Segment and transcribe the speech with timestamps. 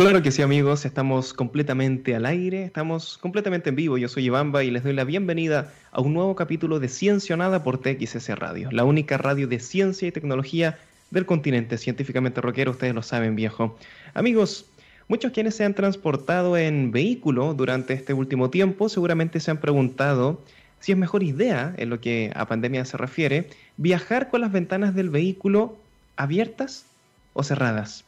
[0.00, 3.98] Claro que sí, amigos, estamos completamente al aire, estamos completamente en vivo.
[3.98, 7.62] Yo soy Ivamba y les doy la bienvenida a un nuevo capítulo de Ciencia Nada
[7.62, 10.78] por TXS Radio, la única radio de ciencia y tecnología
[11.10, 13.76] del continente científicamente rockero, ustedes lo saben, viejo.
[14.14, 14.64] Amigos,
[15.06, 20.40] muchos quienes se han transportado en vehículo durante este último tiempo seguramente se han preguntado
[20.78, 24.94] si es mejor idea, en lo que a pandemia se refiere, viajar con las ventanas
[24.94, 25.76] del vehículo
[26.16, 26.86] abiertas
[27.34, 28.06] o cerradas.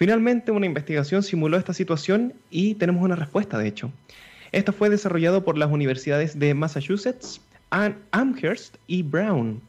[0.00, 3.92] Finalmente, una investigación simuló esta situación y tenemos una respuesta, de hecho.
[4.50, 9.60] Esto fue desarrollado por las universidades de Massachusetts, Amherst y Brown.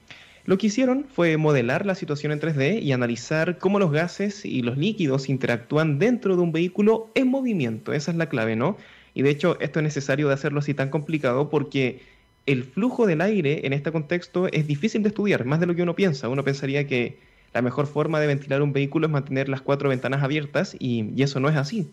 [0.45, 4.61] Lo que hicieron fue modelar la situación en 3D y analizar cómo los gases y
[4.61, 7.91] los líquidos interactúan dentro de un vehículo en movimiento.
[7.91, 8.77] Esa es la clave, ¿no?
[9.13, 12.03] Y de hecho, esto es necesario de hacerlo así tan complicado porque
[12.45, 15.83] el flujo del aire en este contexto es difícil de estudiar, más de lo que
[15.83, 16.29] uno piensa.
[16.29, 17.19] Uno pensaría que
[17.53, 21.39] la mejor forma de ventilar un vehículo es mantener las cuatro ventanas abiertas y, eso
[21.39, 21.89] no es así.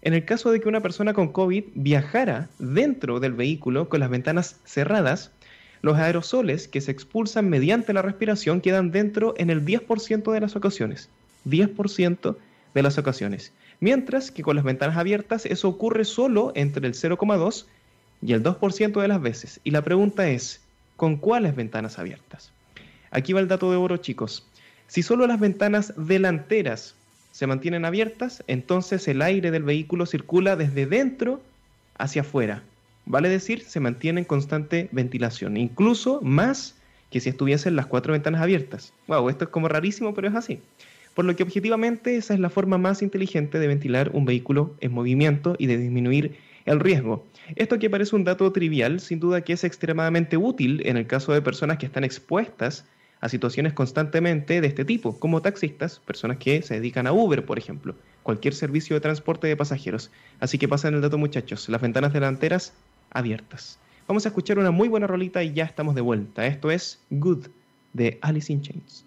[0.00, 4.10] En el caso de que una persona con COVID viajara dentro del vehículo con las
[4.10, 5.32] ventanas cerradas,
[5.82, 10.56] los aerosoles que se expulsan mediante la respiración quedan dentro en el 10% de las
[10.56, 11.08] ocasiones.
[11.46, 12.36] 10%
[12.74, 13.52] de las ocasiones.
[13.80, 17.66] Mientras que con las ventanas abiertas eso ocurre solo entre el 0,2
[18.22, 19.60] y el 2% de las veces.
[19.64, 20.60] Y la pregunta es,
[20.96, 22.52] ¿con cuáles ventanas abiertas?
[23.10, 24.47] Aquí va el dato de oro, chicos.
[24.88, 26.94] Si solo las ventanas delanteras
[27.30, 31.42] se mantienen abiertas, entonces el aire del vehículo circula desde dentro
[31.98, 32.62] hacia afuera.
[33.04, 36.74] Vale decir, se mantiene en constante ventilación, incluso más
[37.10, 38.94] que si estuviesen las cuatro ventanas abiertas.
[39.06, 40.60] Wow, esto es como rarísimo, pero es así.
[41.14, 44.92] Por lo que objetivamente esa es la forma más inteligente de ventilar un vehículo en
[44.92, 47.26] movimiento y de disminuir el riesgo.
[47.56, 51.32] Esto que parece un dato trivial, sin duda que es extremadamente útil en el caso
[51.32, 52.86] de personas que están expuestas
[53.20, 57.58] a situaciones constantemente de este tipo, como taxistas, personas que se dedican a Uber, por
[57.58, 60.10] ejemplo, cualquier servicio de transporte de pasajeros.
[60.40, 62.74] Así que pasen el dato, muchachos, las ventanas delanteras
[63.10, 63.78] abiertas.
[64.06, 66.46] Vamos a escuchar una muy buena rolita y ya estamos de vuelta.
[66.46, 67.48] Esto es Good
[67.92, 69.04] de Alice in Chains.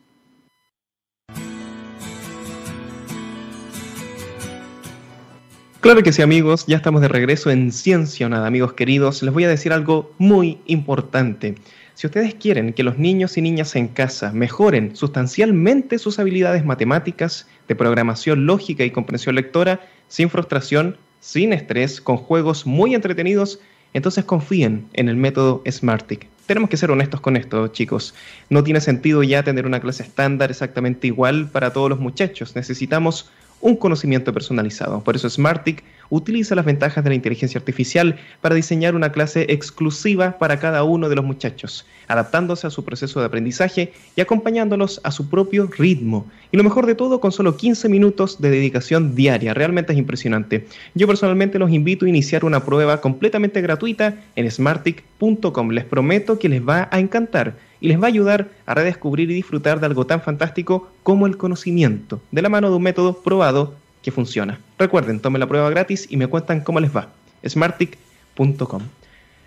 [5.81, 9.23] Claro que sí, amigos, ya estamos de regreso en Ciencia Nada, amigos queridos.
[9.23, 11.55] Les voy a decir algo muy importante.
[12.01, 17.45] Si ustedes quieren que los niños y niñas en casa mejoren sustancialmente sus habilidades matemáticas,
[17.67, 23.59] de programación lógica y comprensión lectora, sin frustración, sin estrés, con juegos muy entretenidos,
[23.93, 26.27] entonces confíen en el método Smartick.
[26.47, 28.15] Tenemos que ser honestos con esto, chicos.
[28.49, 32.55] No tiene sentido ya tener una clase estándar exactamente igual para todos los muchachos.
[32.55, 33.29] Necesitamos
[33.59, 35.03] un conocimiento personalizado.
[35.03, 40.37] Por eso Smartick utiliza las ventajas de la inteligencia artificial para diseñar una clase exclusiva
[40.37, 45.11] para cada uno de los muchachos, adaptándose a su proceso de aprendizaje y acompañándolos a
[45.11, 46.29] su propio ritmo.
[46.51, 49.53] Y lo mejor de todo, con solo 15 minutos de dedicación diaria.
[49.53, 50.67] Realmente es impresionante.
[50.93, 55.69] Yo personalmente los invito a iniciar una prueba completamente gratuita en smartick.com.
[55.69, 59.33] Les prometo que les va a encantar y les va a ayudar a redescubrir y
[59.33, 63.75] disfrutar de algo tan fantástico como el conocimiento, de la mano de un método probado
[64.01, 64.59] que funciona.
[64.77, 67.09] Recuerden, tomen la prueba gratis y me cuentan cómo les va.
[67.47, 68.81] smartic.com.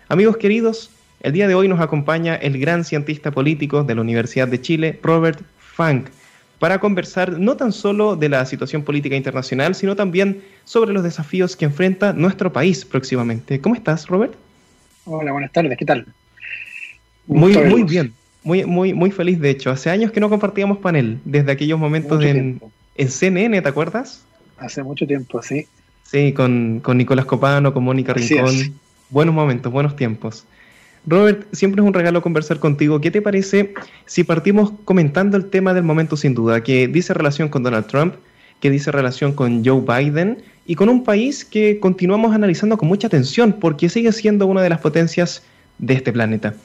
[0.07, 4.47] Amigos queridos, el día de hoy nos acompaña el gran cientista político de la Universidad
[4.47, 6.07] de Chile, Robert Funk,
[6.59, 11.55] para conversar no tan solo de la situación política internacional, sino también sobre los desafíos
[11.55, 13.59] que enfrenta nuestro país próximamente.
[13.59, 14.33] ¿Cómo estás, Robert?
[15.05, 16.05] Hola, buenas tardes, ¿qué tal?
[17.27, 19.71] Muy, muy bien, muy, muy, muy feliz de hecho.
[19.71, 22.61] Hace años que no compartíamos panel, desde aquellos momentos en,
[22.95, 24.23] en CNN, ¿te acuerdas?
[24.57, 25.67] Hace mucho tiempo, sí.
[26.03, 28.75] Sí, con, Nicolás Copano, con Mónica Rincón.
[29.09, 30.45] Buenos momentos, buenos tiempos.
[31.07, 32.99] Robert, siempre es un regalo conversar contigo.
[32.99, 33.73] ¿Qué te parece
[34.05, 38.15] si partimos comentando el tema del momento sin duda, que dice relación con Donald Trump,
[38.59, 43.07] que dice relación con Joe Biden y con un país que continuamos analizando con mucha
[43.07, 45.43] atención porque sigue siendo una de las potencias
[45.77, 46.55] de este planeta?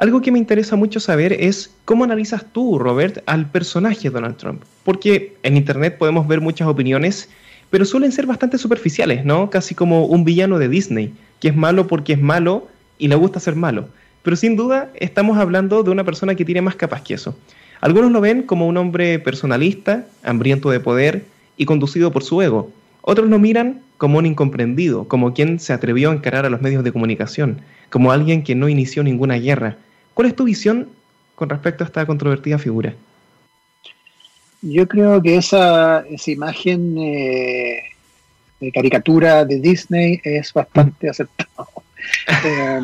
[0.00, 4.62] Algo que me interesa mucho saber es cómo analizas tú, Robert, al personaje Donald Trump
[4.90, 7.28] porque en Internet podemos ver muchas opiniones,
[7.70, 9.50] pero suelen ser bastante superficiales, ¿no?
[9.50, 12.66] Casi como un villano de Disney, que es malo porque es malo
[12.98, 13.88] y le gusta ser malo.
[14.22, 17.36] Pero sin duda estamos hablando de una persona que tiene más capas que eso.
[17.80, 21.24] Algunos lo ven como un hombre personalista, hambriento de poder
[21.56, 22.70] y conducido por su ego.
[23.02, 26.84] Otros lo miran como un incomprendido, como quien se atrevió a encarar a los medios
[26.84, 27.60] de comunicación,
[27.90, 29.76] como alguien que no inició ninguna guerra.
[30.14, 30.88] ¿Cuál es tu visión
[31.34, 32.94] con respecto a esta controvertida figura?
[34.62, 37.82] Yo creo que esa, esa imagen eh,
[38.60, 41.68] de caricatura de Disney es bastante aceptada.
[42.46, 42.80] Eh,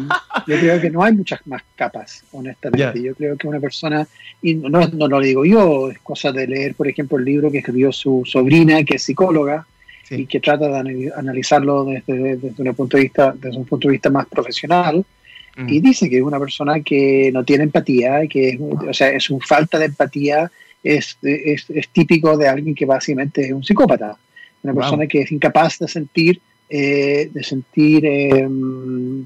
[0.47, 3.03] yo creo que no hay muchas más capas, honestamente.
[3.03, 4.07] Yo creo que una persona,
[4.43, 7.59] y no, no, lo digo yo, es cosa de leer, por ejemplo, el libro que
[7.59, 9.67] escribió su sobrina, que es psicóloga,
[10.11, 13.93] y que trata de analizarlo desde, desde, un punto de vista, desde un punto de
[13.93, 15.03] vista más profesional.
[15.57, 15.69] Mm.
[15.69, 19.41] Y dice que es una persona que no tiene empatía, que o sea, es un
[19.41, 20.51] falta de empatía,
[20.85, 24.17] es, es, es, típico de alguien que básicamente es un psicópata,
[24.63, 29.25] una persona que es incapaz de sentir, eh, de sentir em,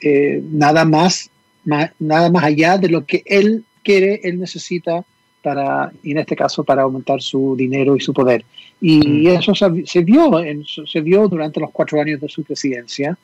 [0.00, 1.30] eh, nada más,
[1.64, 5.04] más, nada más allá de lo que él quiere, él necesita
[5.42, 8.44] para, en este caso, para aumentar su dinero y su poder.
[8.80, 9.28] Y mm.
[9.28, 10.30] eso se, vio,
[10.86, 13.16] se vio durante los cuatro años de su presidencia,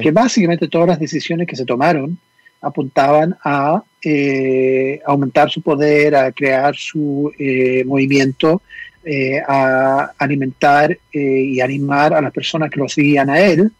[0.00, 2.18] que básicamente todas las decisiones que se tomaron
[2.62, 8.62] apuntaban a eh, aumentar su poder, a crear su eh, movimiento,
[9.04, 13.70] eh, a alimentar y animar a las personas que lo seguían a él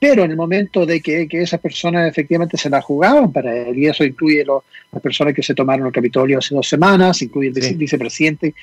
[0.00, 3.78] pero en el momento de que, que, esas personas efectivamente se la jugaban para él,
[3.78, 7.76] y eso incluye las personas que se tomaron el Capitolio hace dos semanas, incluye el
[7.76, 8.54] vicepresidente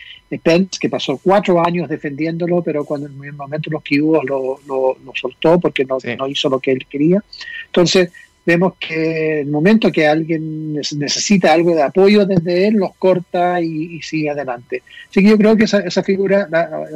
[0.42, 4.60] Pence, que pasó cuatro años defendiéndolo, pero cuando en el momento los que hubo lo,
[4.68, 7.24] lo, soltó porque no, no, hizo lo que él quería.
[7.68, 8.12] Entonces,
[8.44, 14.02] vemos que el momento que alguien necesita algo de apoyo desde él, los corta y,
[14.02, 14.82] sigue adelante.
[15.08, 16.50] Así que yo creo que esa, esa figura,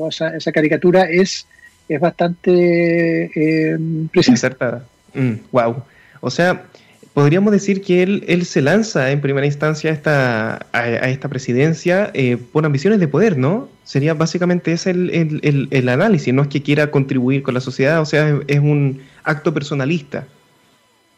[0.09, 1.45] esa, esa caricatura es
[1.93, 3.77] es bastante eh,
[4.31, 4.85] Acertada.
[5.51, 5.71] wow.
[5.73, 5.81] Mm,
[6.21, 6.65] o sea,
[7.13, 12.11] podríamos decir que él, él se lanza en primera instancia a esta, a, esta presidencia
[12.13, 13.67] eh, por ambiciones de poder, ¿no?
[13.83, 18.05] Sería básicamente ese el, el, análisis, no es que quiera contribuir con la sociedad, o
[18.05, 20.25] sea, es, un acto personalista.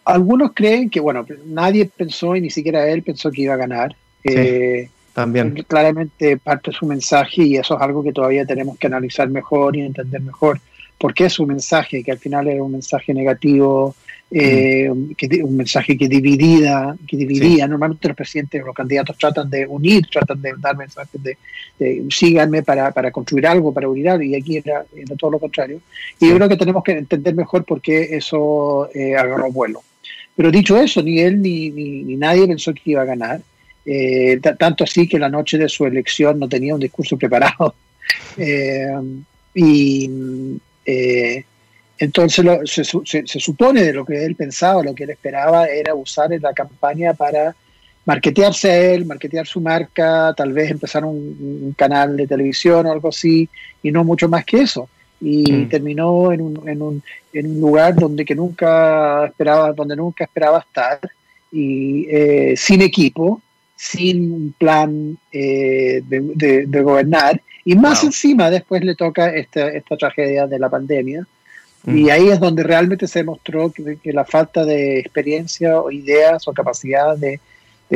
[0.05, 3.95] Algunos creen que, bueno, nadie pensó y ni siquiera él pensó que iba a ganar.
[4.23, 5.63] Eh, también.
[5.67, 9.75] Claramente parte de su mensaje y eso es algo que todavía tenemos que analizar mejor
[9.75, 10.59] y entender mejor.
[10.97, 12.03] ¿Por qué es su mensaje?
[12.03, 13.95] Que al final era un mensaje negativo,
[14.31, 17.67] eh, que, un mensaje que dividía, que dividía.
[17.67, 21.37] Normalmente los presidentes, los candidatos tratan de unir, tratan de dar mensajes de,
[22.09, 24.85] síganme para, para, construir algo, para unir algo, y aquí era,
[25.19, 25.81] todo lo contrario.
[26.19, 29.83] Y yo creo que tenemos que entender mejor por qué eso eh, agarró vuelo.
[30.35, 33.41] Pero dicho eso, ni él ni, ni nadie pensó que iba a ganar.
[33.85, 37.75] Eh, tanto así que la noche de su elección no tenía un discurso preparado.
[38.35, 38.85] Eh,
[39.53, 40.09] y
[40.85, 41.45] eh,
[41.97, 46.51] entonces se, supone de lo que él pensaba, lo que él esperaba era usar la
[46.51, 47.55] campaña para
[48.05, 53.07] marketearse a él, marketear su marca, tal vez empezar un, canal de televisión o algo
[53.07, 53.47] así,
[53.81, 54.89] y no mucho más que eso.
[55.21, 55.69] Y mm.
[55.69, 60.59] terminó en un, en, un, en un lugar donde que nunca esperaba, donde nunca esperaba
[60.59, 60.99] estar,
[61.53, 62.05] y
[62.57, 63.41] sin equipo,
[63.83, 67.41] sin plan eh, de, gobernar.
[67.65, 71.27] Y más encima después le toca esta, esta tragedia de la pandemia.
[71.85, 76.53] Y ahí es donde realmente se demostró que, la falta de experiencia o ideas o
[76.53, 77.41] capacidad de,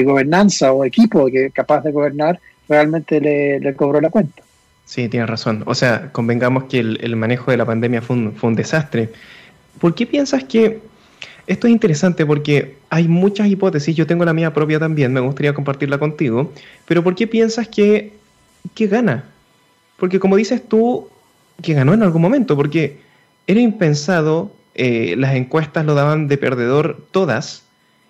[0.03, 4.43] gobernanza o equipo que capaz de gobernar realmente le, cobró la cuenta.
[4.83, 5.63] Sí, tienes razón.
[5.65, 9.09] O sea, convengamos que el, manejo de la pandemia fue un, fue un desastre.
[9.79, 10.81] ¿Por qué piensas que
[11.47, 15.53] esto es interesante porque hay muchas hipótesis, yo tengo la mía propia también, me gustaría
[15.53, 16.53] compartirla contigo,
[16.85, 18.13] pero ¿por qué piensas que,
[18.75, 19.25] que gana?
[19.97, 21.09] Porque como dices tú,
[21.61, 22.99] que ganó en algún momento, porque
[23.47, 27.63] era impensado, eh, las encuestas lo daban de perdedor todas,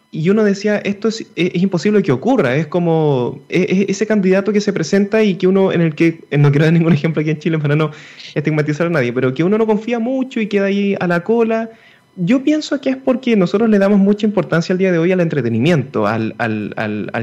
[0.10, 5.22] y uno decía, esto es, imposible que ocurra, es como ese candidato que se presenta
[5.22, 7.76] y que uno, en el que, no quiero dar ningún ejemplo aquí en Chile para
[7.76, 7.92] no
[8.34, 11.70] estigmatizar a nadie, pero que uno no confía mucho y queda ahí a la cola
[12.18, 15.22] yo pienso que es porque nosotros le damos mucha importancia al día de hoy al
[15.22, 16.34] entretenimiento, al,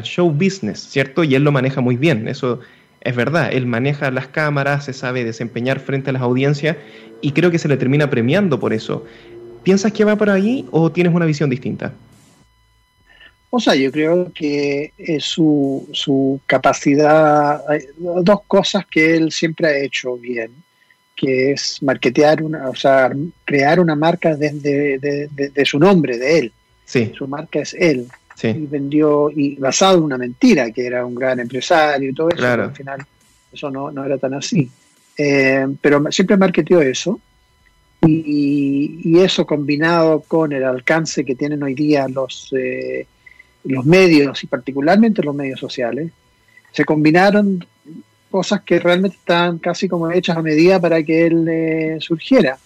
[0.03, 1.25] show business, ¿cierto?
[1.25, 2.61] Y él lo maneja muy bien, eso
[3.01, 3.53] es verdad.
[3.53, 6.77] Él maneja las cámaras, se sabe desempeñar frente a las audiencias
[7.21, 9.05] y creo que se le termina premiando por eso.
[9.65, 11.93] ¿Piensas que va por ahí o tienes una visión distinta?
[13.51, 17.63] O sea, yo creo que es su, su capacidad,
[17.99, 20.51] dos cosas que él siempre ha hecho bien
[21.15, 23.13] que es marketear una, o sea,
[23.45, 26.53] crear una marca desde de, su nombre, de él.
[26.85, 27.13] Sí.
[27.17, 28.07] Su marca es él.
[28.35, 28.49] Sí.
[28.49, 32.39] Y vendió, y basado en una mentira, que era un gran empresario y todo eso,
[32.39, 32.65] claro.
[32.65, 33.07] al final
[33.53, 34.69] eso no, no era tan así.
[35.17, 37.21] Eh, pero siempre marketeó eso.
[38.07, 43.07] Y, y, eso combinado con el alcance que tienen hoy día los, eh,
[43.65, 46.13] los medios y particularmente los medios sociales,
[46.71, 47.65] se combinaron
[48.35, 52.59] cosas que realmente están casi como hechas a medida para que él eh, surgiera.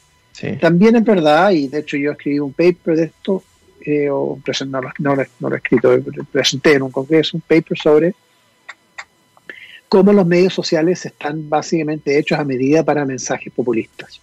[0.58, 3.44] También es verdad, y de hecho yo escribí un paper de esto,
[3.82, 8.14] eh, o no, no, lo, he escrito, presenté en un congreso un paper sobre
[9.90, 14.22] cómo los medios sociales están básicamente hechos a medida para mensajes populistas.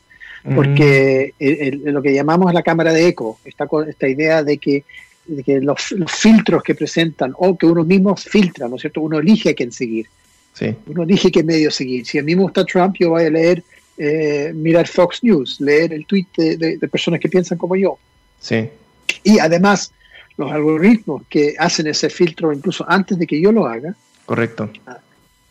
[0.55, 1.89] Porque mm.
[1.89, 4.83] lo que llamamos la cámara de eco, esta, esta idea de que,
[5.61, 9.01] los, los, filtros que presentan o que uno mismo filtra, ¿no es cierto?
[9.01, 10.07] Uno elige a quién seguir.
[10.55, 10.73] Sí.
[10.87, 12.05] Uno dije qué medio seguir.
[12.05, 13.63] Si a mí me gusta Trump, yo voy a leer
[13.97, 17.99] eh, mirar Fox News, leer el tweet de, personas que piensan como yo.
[18.39, 18.69] Sí.
[19.23, 19.91] Y además,
[20.37, 23.95] los algoritmos que hacen ese filtro incluso antes de que yo lo haga.
[24.25, 24.69] Correcto.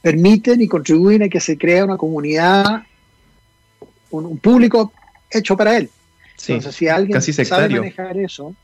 [0.00, 2.82] Permiten y contribuyen a que se crea una comunidad,
[4.11, 4.92] un, público
[5.30, 5.90] hecho para él.
[6.40, 8.54] Entonces, si alguien sabe manejar eso,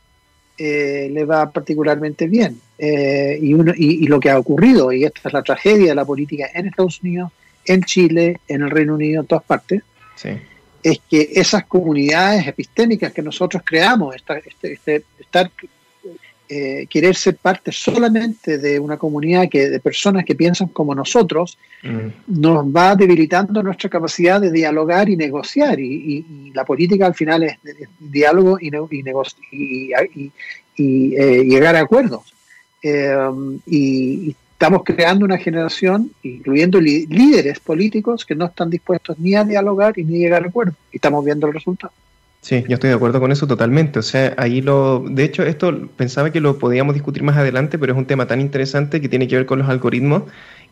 [0.57, 2.61] eh, le va particularmente bien.
[2.78, 6.49] Eh, y, y, lo que ha ocurrido, y esta es la tragedia de la política
[6.54, 7.30] en Estados Unidos,
[7.64, 9.83] en Chile, en el Reino Unido, en todas partes,
[10.83, 15.50] es que esas comunidades epistémicas que nosotros creamos, este, este, estar,
[16.52, 21.57] eh, querer ser parte solamente de una comunidad que, de personas que piensan como nosotros,
[21.85, 22.40] mm.
[22.40, 25.78] nos va debilitando nuestra capacidad de dialogar y negociar.
[25.78, 27.57] Y, la política al final es,
[28.00, 28.69] diálogo y,
[29.52, 30.33] y,
[30.76, 32.35] y eh, llegar a acuerdos.
[32.83, 33.16] Eh,
[33.66, 39.97] y, estamos creando una generación, incluyendo líderes políticos, que no están dispuestos ni a dialogar
[39.99, 40.75] y ni a llegar a acuerdos.
[40.90, 41.92] Y estamos viendo el resultado.
[42.42, 43.99] Sí, yo estoy de acuerdo con eso totalmente.
[43.99, 45.04] O sea, ahí lo.
[45.06, 48.40] De hecho, esto pensaba que lo podíamos discutir más adelante, pero es un tema tan
[48.40, 50.23] interesante que tiene que ver con los algoritmos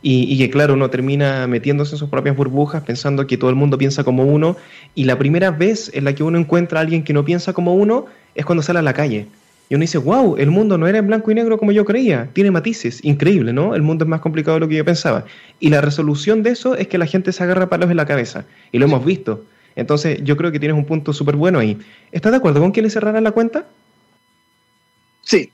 [0.01, 3.57] y, y, que, claro, uno termina metiéndose en sus propias burbujas pensando que todo el
[3.57, 4.57] mundo piensa como uno.
[4.95, 7.75] Y la primera vez en la que uno encuentra a alguien que no piensa como
[7.75, 9.27] uno es cuando sale a la calle.
[9.69, 12.31] Y uno dice, wow, el mundo no era en blanco y negro como yo creía,
[12.33, 13.75] tiene matices, increíble, ¿no?
[13.75, 15.27] El mundo es más complicado de lo que yo pensaba.
[15.61, 18.47] Y la resolución de eso es que la gente se agarra palos en la cabeza,
[18.73, 19.45] y lo hemos visto.
[19.79, 21.79] Entonces, yo creo que tienes un punto súper bueno ahí.
[22.11, 23.65] ¿Estás de acuerdo con que le cerraran la cuenta?
[25.23, 25.53] Sí.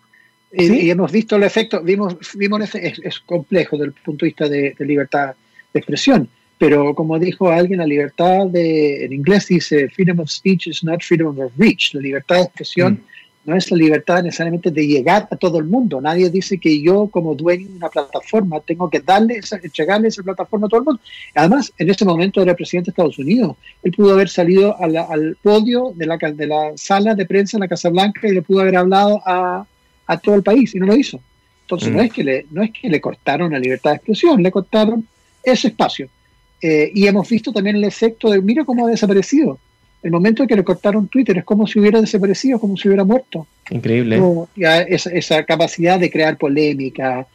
[0.50, 4.48] Y, hemos visto el efecto, vimos, vimos es, es, complejo desde el punto de vista
[4.48, 5.34] de, libertad
[5.74, 10.68] de expresión, pero como dijo alguien, la libertad de, en inglés dice, freedom of speech
[10.68, 14.70] is not freedom of reach, la libertad de expresión mm no es la libertad necesariamente
[14.70, 16.00] de llegar a todo el mundo.
[16.00, 20.22] Nadie dice que yo como dueño de una plataforma tengo que darle esa, entregarle esa
[20.22, 21.00] plataforma a todo el mundo.
[21.34, 23.56] Además, en ese momento era el presidente de Estados Unidos.
[23.82, 27.68] Él pudo haber salido al podio de la, de la sala de prensa en la
[27.68, 29.66] Casa Blanca y le pudo haber hablado a,
[30.06, 31.20] a todo el país y no lo hizo.
[31.62, 32.06] Entonces, no, mm.
[32.06, 35.06] es que le, no es que le cortaron la libertad de expresión, le cortaron
[35.42, 36.08] ese espacio.
[36.60, 39.58] Eh, y hemos visto también el efecto de, mira cómo ha desaparecido
[40.04, 43.04] el momento en que le cortaron Twitter es como si hubiera desaparecido, como si hubiera
[43.04, 43.46] muerto.
[43.70, 44.20] Increíble.
[44.90, 47.26] esa, capacidad de crear polémica,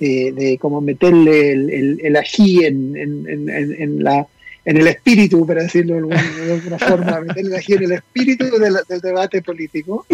[0.00, 4.26] de, de como meterle el, el, ají en, en, en, la,
[4.64, 9.00] en el espíritu, para decirlo de alguna, forma, meterle el ají en el espíritu del,
[9.00, 10.04] debate político,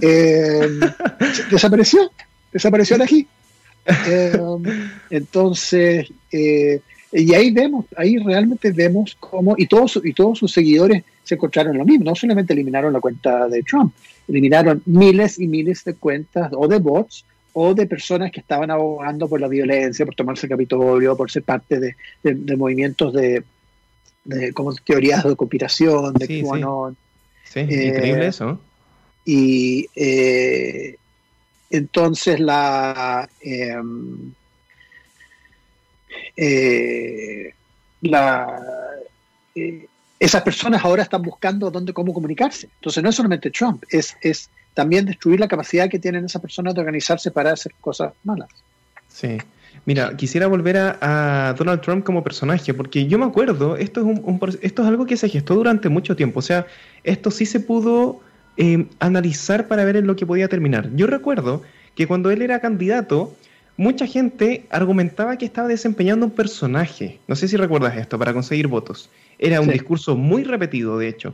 [0.00, 0.70] eh,
[1.50, 2.10] desapareció,
[2.50, 3.26] desapareció el ají.
[4.06, 4.40] Eh,
[5.10, 6.80] entonces, eh,
[7.12, 11.78] y ahí vemos, ahí realmente vemos cómo, y todos, y todos sus seguidores se encontraron
[11.78, 12.04] lo mismo.
[12.04, 13.94] No solamente eliminaron la cuenta de Trump,
[14.28, 17.24] eliminaron miles y miles de cuentas o de bots
[17.54, 21.42] o de personas que estaban abogando por la violencia, por tomarse el Capitolio, por ser
[21.42, 23.42] parte de, movimientos de,
[24.52, 26.96] como teorías de conspiración, de sí, QAnon.
[27.44, 28.60] Sí, increíble eh, eso.
[29.24, 30.96] Y eh,
[31.70, 34.32] entonces la, em,
[36.36, 37.52] eh,
[38.02, 38.60] la
[40.20, 42.68] esas personas ahora están buscando dónde, cómo comunicarse.
[42.76, 46.74] Entonces no es solamente Trump, es, es también destruir la capacidad que tienen esas personas
[46.74, 48.48] de organizarse para hacer cosas malas.
[49.08, 49.38] Sí.
[49.84, 54.40] Mira, quisiera volver a, Donald Trump como personaje, porque yo me acuerdo, esto es, un,
[54.60, 56.66] esto es algo que se gestó durante mucho tiempo, o sea,
[57.04, 58.20] esto sí se pudo
[58.58, 60.90] eh, analizar para ver en lo que podía terminar.
[60.94, 61.62] Yo recuerdo
[61.94, 63.34] que cuando él era candidato,
[63.78, 68.66] mucha gente argumentaba que estaba desempeñando un personaje, no sé si recuerdas esto, para conseguir
[68.66, 69.08] votos.
[69.38, 71.32] Era un discurso muy repetido, de hecho.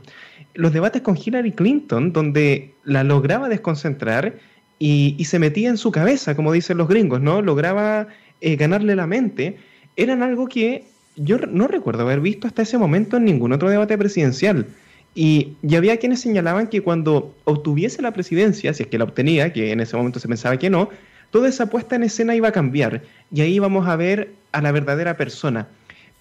[0.53, 4.35] Los debates con Hillary Clinton, donde la lograba desconcentrar
[4.77, 7.41] y, se metía en su cabeza, como dicen los gringos, ¿no?
[7.41, 8.07] Lograba
[8.41, 9.57] eh, ganarle la mente,
[9.95, 10.83] eran algo que
[11.15, 14.67] yo no recuerdo haber visto hasta ese momento en ningún otro debate presidencial.
[15.15, 19.51] Y ya había quienes señalaban que cuando obtuviese la presidencia, si es que la obtenía,
[19.51, 20.89] que en ese momento se pensaba que no,
[21.35, 24.71] toda esa puesta en escena iba a cambiar y ahí íbamos a ver a la
[24.71, 25.67] verdadera persona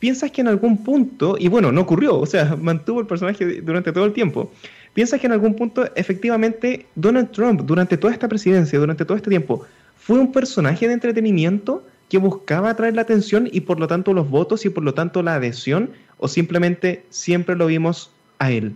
[0.00, 3.92] piensas que en algún punto, y bueno, no ocurrió, o sea, mantuvo el personaje durante
[3.92, 4.50] todo el tiempo,
[4.92, 9.30] piensas que en algún punto efectivamente Donald Trump durante toda esta presidencia, durante todo este
[9.30, 9.64] tiempo,
[9.96, 14.28] fue un personaje de entretenimiento que buscaba atraer la atención y por lo tanto los
[14.28, 18.74] votos y por lo tanto la adhesión, o simplemente siempre lo vimos a él?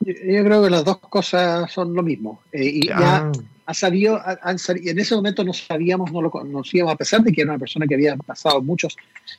[0.00, 2.40] Yo creo que las dos cosas son lo mismo.
[2.52, 3.30] Eh, y ya
[3.68, 7.50] ha sabido, en ese momento no sabíamos, no lo conocíamos, a pesar de que era
[7.50, 8.96] una persona que había pasado muchos,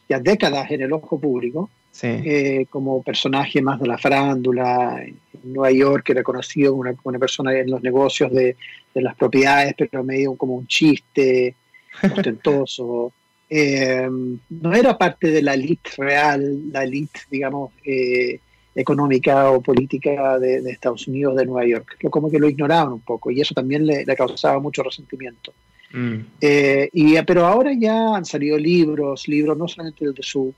[0.07, 1.71] ya décadas en el ojo público,
[2.03, 7.57] eh, como personaje más de la farándula en Nueva York, era conocido como una, persona
[7.57, 8.55] en los negocios de,
[8.93, 11.55] las propiedades, pero medio como un chiste
[12.03, 13.11] ostentoso.
[13.49, 14.07] eh,
[14.47, 18.39] no era parte de la elite real, la elite, digamos, eh,
[18.75, 21.97] económica o política de, Estados Unidos, de Nueva York.
[22.09, 25.53] Como que lo ignoraban un poco y eso también le, causaba mucho resentimiento.
[25.91, 26.15] Mm.
[26.39, 30.53] Eh, y, pero ahora ya han salido libros, libros no solamente de su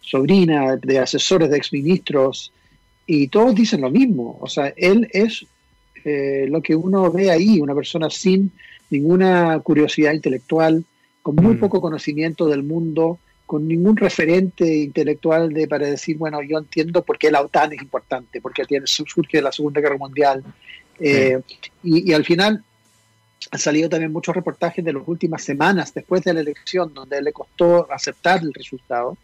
[0.00, 2.52] sobrina, de asesores, de exministros,
[3.06, 4.38] y todos dicen lo mismo.
[4.40, 5.46] O sea, él es
[6.04, 8.50] lo que uno ve ahí, una persona sin
[8.90, 10.84] ninguna curiosidad intelectual,
[11.22, 11.60] con muy mm.
[11.60, 13.18] poco conocimiento del mundo,
[13.52, 17.82] con ningún referente intelectual de, para decir, bueno, yo entiendo por qué la OTAN es
[17.82, 20.42] importante, porque tiene, surge de la Segunda Guerra Mundial.
[20.98, 21.38] Eh,
[21.82, 22.64] y, al final
[23.50, 27.30] han salido también muchos reportajes de las últimas semanas después de la elección, donde le
[27.34, 29.18] costó aceptar el resultado.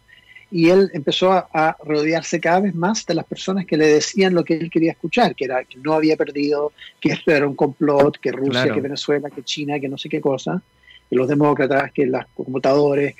[0.50, 4.44] Y él empezó a, rodearse cada vez más de las personas que le decían lo
[4.44, 8.18] que él quería escuchar, que era que no había perdido, que esto era un complot,
[8.18, 10.62] que Rusia, que Venezuela, que China, que no sé qué cosa
[11.08, 13.14] que los demócratas, que los computadores.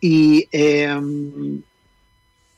[0.00, 1.62] Y, em,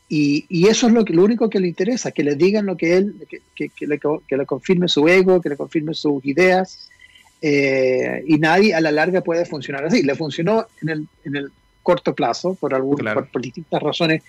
[0.09, 2.77] y, y, eso es lo, que, lo único que le interesa, que le digan lo
[2.77, 3.15] que él,
[3.55, 6.89] que, que, le, que le, confirme su ego, que le confirme sus ideas.
[7.41, 10.03] Eh, y nadie a la larga puede funcionar así.
[10.03, 14.23] Le funcionó en el, en el corto plazo, por, algunas por, distintas razones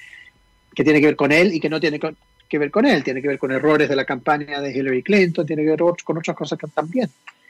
[0.76, 3.04] que tiene que ver con él y que no tiene que ver con él.
[3.04, 6.18] Tiene que ver con errores de la campaña de Hillary Clinton, tiene que ver con
[6.18, 7.10] otras cosas que también.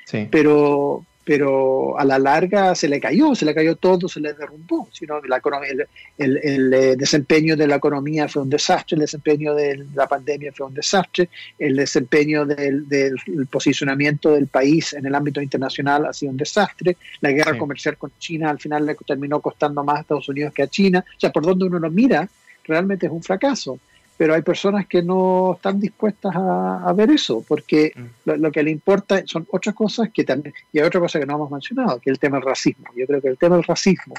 [0.09, 0.27] Sí.
[0.31, 4.87] Pero, pero a la larga se le cayó, se le cayó todo, se le derrumbó.
[4.91, 5.39] Sino la,
[5.69, 5.87] el,
[6.17, 10.51] el, el, eh, desempeño de la economía fue un desastre, el desempeño de la pandemia
[10.51, 13.15] fue un desastre, el desempeño del, del
[13.51, 18.11] posicionamiento del país en el ámbito internacional ha sido un desastre, la guerra comercial con
[18.17, 21.05] China al final le terminó costando más a Estados Unidos que a China.
[21.15, 22.27] O sea, por donde uno lo mira,
[22.63, 23.79] realmente es un fracaso
[24.19, 28.31] pero hay personas que no están dispuestas a, ver eso, porque mm.
[28.31, 31.35] lo, que le importa son otras cosas que también, y hay otra cosa que no
[31.35, 32.83] hemos mencionado, que es el tema del racismo.
[32.97, 34.15] Yo creo que el tema del racismo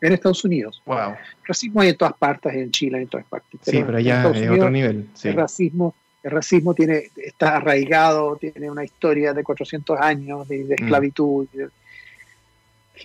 [0.00, 1.14] en Estados Unidos, wow.
[1.44, 3.60] racismo hay en todas partes, en Chile, en todas partes.
[3.62, 5.06] sí, pero allá es otro nivel.
[5.22, 10.72] El racismo, el racismo tiene, está arraigado, tiene una historia de 400 años de, mm.
[10.72, 11.46] esclavitud.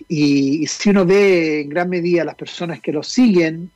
[0.08, 3.70] Y, y si uno ve en gran medida las personas que lo siguen,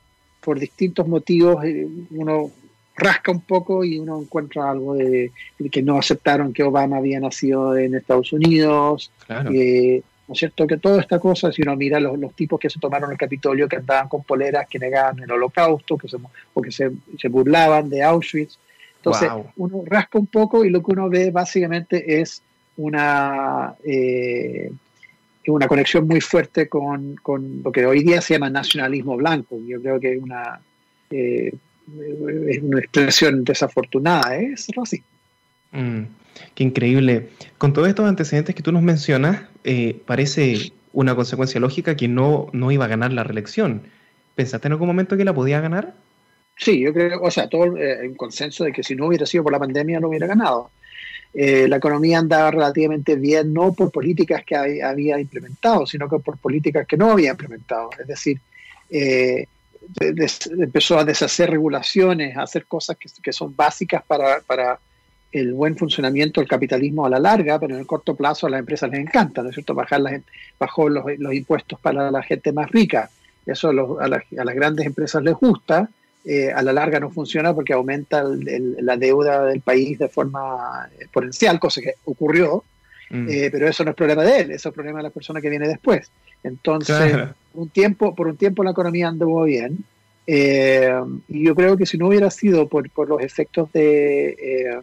[0.47, 2.49] por distintos motivos eh, uno
[2.97, 5.31] rasca un poco y uno encuentra algo de,
[5.71, 9.11] que no aceptaron que Obama había nacido en Estados Unidos.
[9.53, 10.67] Eh, ¿No es cierto?
[10.67, 13.77] Que toda esta cosa, si uno mira los, tipos que se tomaron el Capitolio, que
[13.77, 16.17] andaban con poleras que negaban el holocausto, que se,
[16.53, 16.89] o que se,
[17.29, 18.57] burlaban de Auschwitz.
[18.97, 22.41] Entonces, uno rasca un poco y lo que uno ve básicamente es
[22.75, 24.69] una, eh,
[25.47, 27.15] una conexión muy fuerte con,
[27.63, 29.57] lo que hoy día se llama nacionalismo blanco.
[29.65, 30.59] Yo creo que es una,
[31.09, 31.53] eh,
[32.49, 34.51] es una expresión desafortunada, ¿eh?
[34.53, 35.03] es así.
[35.71, 36.03] Mm,
[36.55, 37.29] qué increíble.
[37.57, 42.47] Con todos estos antecedentes que tú nos mencionas, eh, parece una consecuencia lógica que no,
[42.53, 43.83] no iba a ganar la reelección.
[44.35, 45.93] ¿Pensaste en algún momento que la podía ganar?
[46.57, 49.53] Sí, yo creo, o sea, todo el consenso de que si no hubiera sido por
[49.53, 50.71] la pandemia no hubiera ganado.
[51.33, 56.37] Eh, la economía andaba relativamente bien, no por políticas que había implementado, sino que por
[56.37, 57.91] políticas que no había implementado.
[57.99, 58.39] Es decir,
[58.89, 59.47] eh,
[59.99, 64.79] empezó a deshacer regulaciones, a hacer cosas que, son básicas para,
[65.31, 68.59] el buen funcionamiento del capitalismo a la larga, pero en el corto plazo a las
[68.59, 69.73] empresas les encanta, ¿no es cierto?
[69.73, 70.21] Bajar las,
[70.57, 73.09] bajó los, impuestos para la gente más rica.
[73.45, 74.07] Eso a, a
[74.45, 75.89] las grandes empresas les gusta,
[76.29, 81.57] eh, a la larga no funciona porque aumenta la deuda del país de forma exponencial,
[81.57, 82.65] cosa que ocurrió,
[83.09, 83.29] mm.
[83.29, 85.49] eh, pero eso no es problema de él, eso es problema de la persona que
[85.49, 86.11] viene después.
[86.43, 89.83] Entonces, por, un tiempo, por un tiempo la economía anduvo bien,
[90.25, 90.91] eh,
[91.27, 94.79] y yo creo que si no hubiera sido por, los efectos de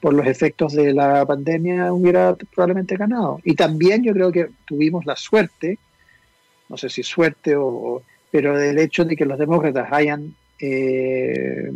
[0.00, 3.40] por los efectos de la pandemia hubiera probablemente ganado.
[3.42, 5.78] Y también yo creo que tuvimos la suerte,
[6.68, 8.02] no sé si suerte o
[8.34, 11.70] pero del hecho de que los demócratas hayan eh,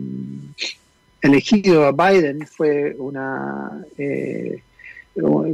[1.23, 4.61] elegido a Biden fue una eh,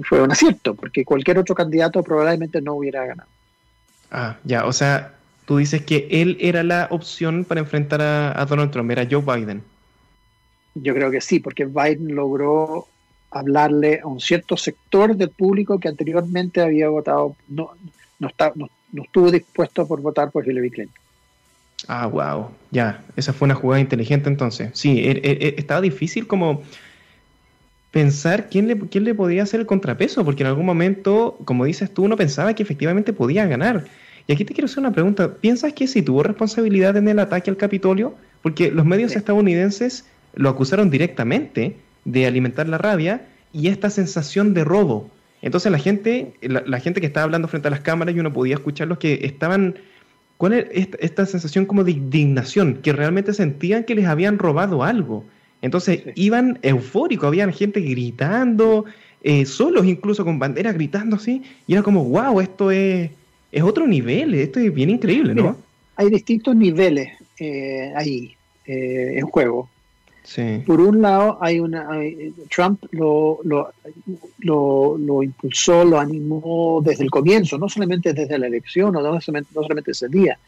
[0.09, 3.29] fue un acierto, porque cualquier otro candidato probablemente no hubiera ganado.
[4.17, 5.13] Ah, ya, o sea,
[5.45, 9.61] tú dices que él era la opción para enfrentar a, Donald Trump, era Joe Biden.
[10.77, 12.87] Yo creo que sí, porque Biden logró
[13.33, 17.73] hablarle a un cierto sector del público que anteriormente había votado, no,
[18.21, 21.03] no, está, no, no estuvo dispuesto por votar por Hillary Clinton.
[21.89, 22.51] Ah, wow.
[22.71, 24.71] Ya, esa fue una jugada inteligente entonces.
[24.75, 26.63] Sí, e, e, e, estaba difícil como
[27.91, 31.93] pensar quién le, quién le podía hacer el contrapeso, porque en algún momento, como dices
[31.93, 33.85] tú, uno pensaba que efectivamente podía ganar.
[34.27, 35.35] Y aquí te quiero hacer una pregunta.
[35.35, 38.15] ¿Piensas que si tuvo responsabilidad en el ataque al Capitolio?
[38.43, 44.65] Porque los medios estadounidenses lo acusaron directamente de alimentar la rabia y esta sensación de
[44.65, 45.11] robo.
[45.43, 48.33] Entonces la gente, la, la gente que estaba hablando frente a las cámaras y uno
[48.33, 49.77] podía escuchar los que estaban
[50.37, 52.81] ¿Cuál es esta, sensación como de indignación?
[52.83, 55.25] Que realmente sentían que les habían robado algo.
[55.63, 58.85] Entonces iban eufóricos, había gente gritando,
[59.23, 63.11] eh, solos incluso con banderas gritando así, y era como, wow, esto es,
[63.55, 65.57] es otro nivel, esto es bien increíble, ¿no?
[65.97, 68.35] hay distintos niveles eh, ahí
[68.67, 69.69] eh, en juego.
[70.65, 71.87] Por un lado, hay una
[72.49, 78.97] Trump lo, lo, lo, impulsó, lo animó desde el comienzo, no solamente desde la elección,
[78.97, 80.39] o no solamente, no solamente ese día,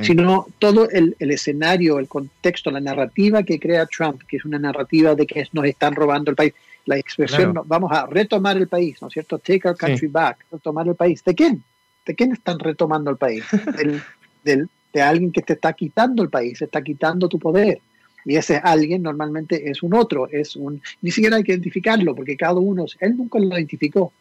[0.00, 4.60] sino todo el, el, escenario, el contexto, la narrativa que crea Trump, que es una
[4.60, 6.54] narrativa de que nos están robando el país.
[6.86, 9.38] La expresión, vamos a retomar el país, ¿no es cierto?
[9.40, 11.24] Take our country back, retomar el país.
[11.24, 11.64] ¿De quién?
[12.04, 13.44] ¿De quién están retomando el país?
[13.76, 14.02] del,
[14.44, 17.80] del, de alguien que te está quitando el país, está quitando tu poder.
[18.24, 22.36] Y ese alguien normalmente es un otro, es un, ni siquiera hay que identificarlo, porque
[22.36, 24.12] cada uno, él nunca lo identificó,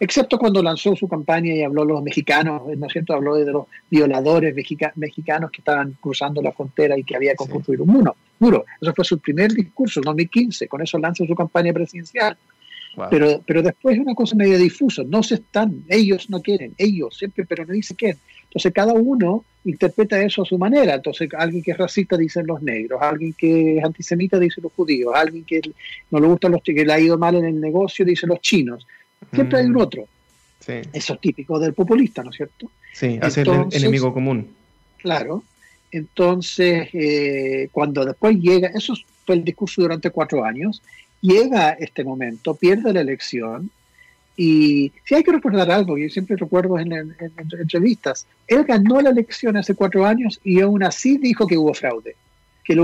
[0.00, 3.14] excepto cuando lanzó su campaña y habló de los mexicanos, ¿no es cierto?
[3.14, 4.54] Habló de los violadores
[4.96, 8.16] mexicanos que estaban cruzando la frontera y que había que construir un muro.
[8.40, 8.64] muro.
[8.80, 12.36] Eso fue su primer discurso, en 2015, con eso lanzó su campaña presidencial.
[13.10, 17.16] Pero, pero después es una cosa medio difusa, no se están, ellos no quieren, ellos
[17.16, 18.16] siempre, pero no dice quién.
[18.44, 20.94] Entonces cada uno interpreta eso a su manera.
[20.94, 25.12] Entonces alguien que es racista dicen los negros, alguien que es antisemita dice los judíos,
[25.14, 25.60] alguien que
[26.10, 28.86] no le gustan los que le ha ido mal en el negocio dice los chinos.
[29.32, 29.80] Siempre hay un mm.
[29.80, 30.08] otro.
[30.92, 32.70] Eso es típico del populista, ¿no es cierto?
[32.92, 34.48] Sí, hacer el enemigo común.
[34.98, 35.42] Claro.
[35.92, 40.82] Entonces, eh, cuando después llega, eso fue el discurso durante cuatro años,
[41.20, 43.70] llega este momento, pierde la elección,
[44.36, 46.92] y si hay que recordar algo, yo siempre recuerdo en,
[47.58, 52.16] entrevistas, él ganó la elección hace cuatro años y aún así dijo que hubo fraude,
[52.62, 52.74] que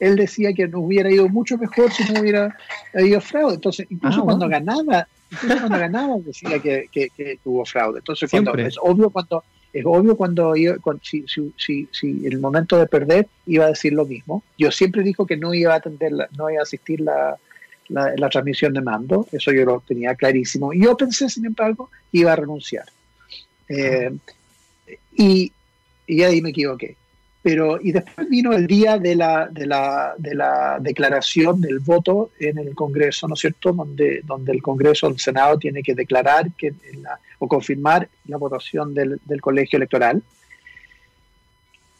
[0.00, 2.56] él decía que nos hubiera ido mucho mejor si no hubiera
[2.94, 3.56] habido fraude.
[3.56, 7.98] Entonces, incluso ah, cuando ganaba, incluso cuando ganaba decía que, que, hubo fraude.
[7.98, 10.54] Entonces, cuando, es obvio cuando es obvio cuando,
[11.02, 11.24] si,
[11.56, 14.42] si, si, en el momento de perder iba a decir lo mismo.
[14.58, 17.38] Yo siempre dijo que no iba a atender, no iba a asistir la,
[17.88, 20.72] la, transmisión de mando, eso yo lo tenía clarísimo.
[20.72, 22.86] Y yo pensé, sin embargo, iba a renunciar.
[23.68, 24.10] Eh,
[25.16, 25.52] y,
[26.06, 26.96] y, ahí me equivoqué.
[27.42, 32.30] Pero, y después vino el día de la, de la, de la declaración del voto
[32.38, 33.72] en el Congreso, ¿no es cierto?
[33.72, 36.72] Donde, donde el Congreso, el Senado, tiene que declarar que
[37.40, 40.22] o confirmar la votación del, del colegio electoral.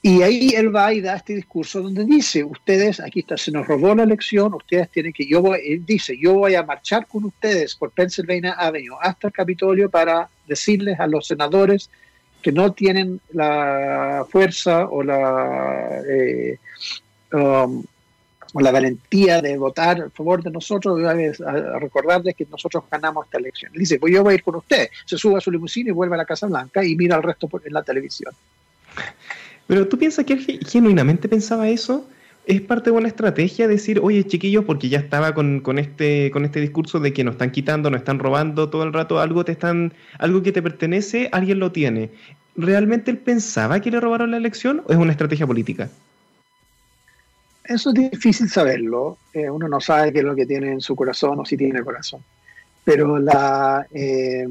[0.05, 3.69] Y ahí él va y da este discurso donde dice, ustedes, aquí está, se nos
[3.69, 7.25] robó la elección, ustedes tienen que, yo voy, él dice, yo voy a marchar con
[7.25, 11.89] ustedes por Pennsylvania Avenue hasta el Capitolio para decirles a los senadores
[12.43, 16.59] que no tienen la fuerza o la, eh,
[17.33, 17.85] um,
[18.61, 23.71] la valentía de votar a favor de nosotros, a, recordarles que nosotros ganamos esta elección.
[23.75, 24.91] Él dice, pues yo voy a ir con usted.
[25.07, 27.49] Se sube a su limusina y vuelve a la Casa Blanca y mira al resto
[27.65, 28.35] en la televisión.
[29.73, 32.07] Pero tú piensas que él genuinamente pensaba eso.
[32.45, 36.61] Es parte de una estrategia decir, oye chiquillos, porque ya estaba con, este, con este
[36.61, 39.95] discurso de que nos están quitando, nos están robando todo el rato, algo te están,
[40.19, 42.11] algo que te pertenece, alguien lo tiene.
[42.55, 45.89] ¿Realmente él pensaba que le robaron la elección o es una estrategia política?
[47.65, 49.17] Eso es difícil saberlo.
[49.33, 51.83] Eh, uno no sabe qué es lo que tiene en su corazón o si tiene
[51.83, 52.21] corazón.
[52.85, 54.47] Pero la eh,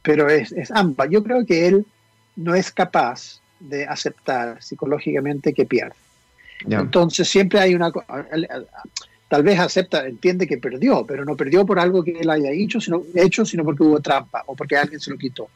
[0.00, 0.72] pero es, es.
[1.10, 1.84] Yo creo que él
[2.34, 5.94] no es capaz de aceptar psicológicamente que pierde.
[6.68, 7.92] Entonces siempre hay una...
[9.28, 12.80] Tal vez acepta, entiende que perdió, pero no perdió por algo que él haya hecho,
[12.80, 15.48] sino, hecho, sino porque hubo trampa o porque alguien se lo quitó.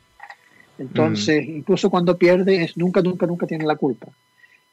[0.77, 1.57] Entonces, mm.
[1.59, 4.09] incluso cuando pierde, es nunca, nunca, nunca tiene la culpa.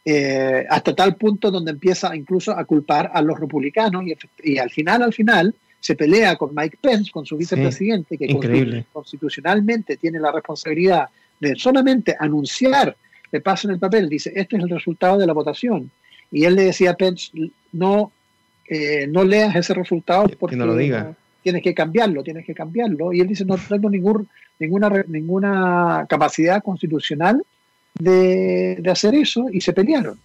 [0.04, 4.06] Eh, hasta tal punto donde empieza incluso a culpar a los republicanos
[4.42, 9.98] y, al final, al final, se pelea con Mike Pence, con su vicepresidente, que constitucionalmente
[9.98, 11.10] tiene la responsabilidad
[11.40, 12.96] de solamente anunciar
[13.32, 15.92] le pasan el papel, dice, este es el resultado de la votación.
[16.32, 17.32] Y él le decía a Pence,
[17.72, 18.12] no,
[18.68, 21.16] eh, no leas ese resultado porque no lo diga.
[21.42, 23.14] tienes que cambiarlo, tienes que cambiarlo.
[23.14, 24.28] Y él dice, no tengo ningún,
[24.60, 27.44] ninguna, ninguna capacidad constitucional
[28.00, 30.20] de, hacer eso y se pelearon.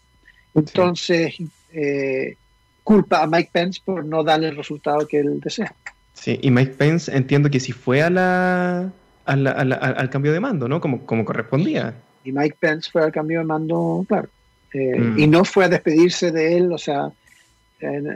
[0.55, 1.35] Entonces,
[1.73, 2.37] eh,
[2.83, 5.75] culpa a Mike Pence por no darle el resultado que él desea.
[6.15, 8.93] Sí, y Mike Pence entiendo que si fue a la,
[9.25, 10.81] al cambio de mando, ¿no?
[10.81, 14.29] Como, como correspondía y Mike Pence fue al cambio de mando, claro.
[14.73, 15.19] Eh, mm.
[15.19, 17.13] Y no fue a despedirse de él, o sea,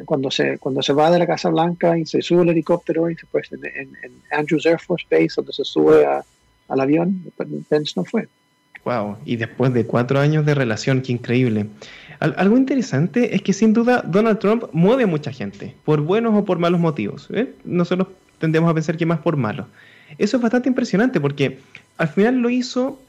[0.04, 3.14] cuando, se, cuando se va de la Casa Blanca y se sube el helicóptero y
[3.14, 6.06] después en, en, Andrews Air Force Base, donde se sube
[6.68, 7.22] al avión,
[7.68, 8.28] Pence no fue.
[8.84, 11.66] Wow, y después de cuatro años de relación, qué increíble.
[12.20, 16.44] algo interesante es que sin duda Donald Trump mueve a mucha gente, por buenos o
[16.44, 17.28] por malos motivos.
[17.32, 17.52] ¿eh?
[17.64, 19.66] Nosotros tendemos a pensar que más por malos.
[20.18, 21.58] Eso es bastante impresionante porque
[21.98, 23.02] al final lo hizo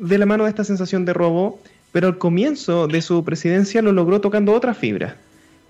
[0.00, 1.60] de la mano de esta sensación de robo,
[1.92, 5.14] pero al comienzo de su presidencia lo logró tocando otras fibras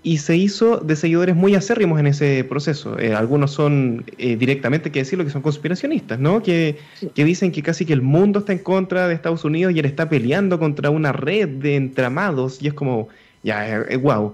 [0.03, 2.97] y se hizo de seguidores muy acérrimos en ese proceso.
[2.97, 6.41] Eh, algunos son eh, directamente, que decirlo, que son conspiracionistas, ¿no?
[6.41, 6.79] Que,
[7.13, 9.85] que, dicen que casi que el mundo está en contra de Estados Unidos y él
[9.85, 13.09] está peleando contra una red de entramados y es como,
[13.43, 14.33] ya, eh, wow.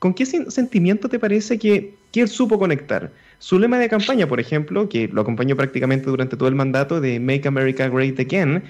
[0.00, 3.10] ¿Con qué sentimiento te parece que, que él supo conectar?
[3.38, 7.20] Su lema de campaña, por ejemplo, que lo acompañó prácticamente durante todo el mandato de
[7.20, 8.62] Make America Great Again,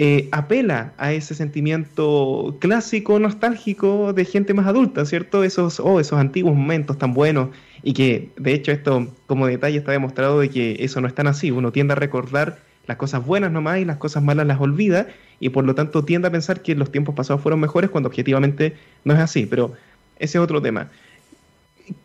[0.00, 5.42] eh, apela a ese sentimiento clásico, nostálgico de gente más adulta, ¿cierto?
[5.42, 7.48] Esos, oh, esos antiguos momentos tan buenos
[7.82, 11.26] y que de hecho esto como detalle está demostrado de que eso no es tan
[11.26, 15.08] así, uno tiende a recordar las cosas buenas nomás y las cosas malas las olvida
[15.40, 18.76] y por lo tanto tiende a pensar que los tiempos pasados fueron mejores cuando objetivamente
[19.02, 19.72] no es así, pero
[20.20, 20.92] ese es otro tema.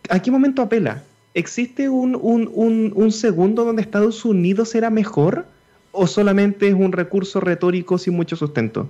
[0.10, 1.04] ¿A qué momento apela?
[1.36, 5.46] ¿Existe un, un, un, un segundo donde Estados Unidos era mejor?
[5.94, 8.90] O solamente es un recurso retórico sin mucho sustento?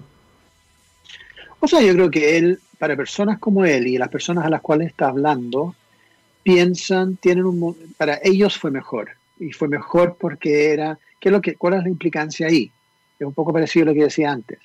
[1.60, 4.62] O sea, yo creo que él, para personas como él y las personas a las
[4.62, 5.76] cuales está hablando,
[6.42, 9.12] piensan, tienen un, para ellos fue mejor.
[9.40, 12.72] Y fue mejor porque era, ¿qué es lo que, ¿cuál es la implicancia ahí?
[13.20, 14.60] Es un poco parecido a lo que decía antes.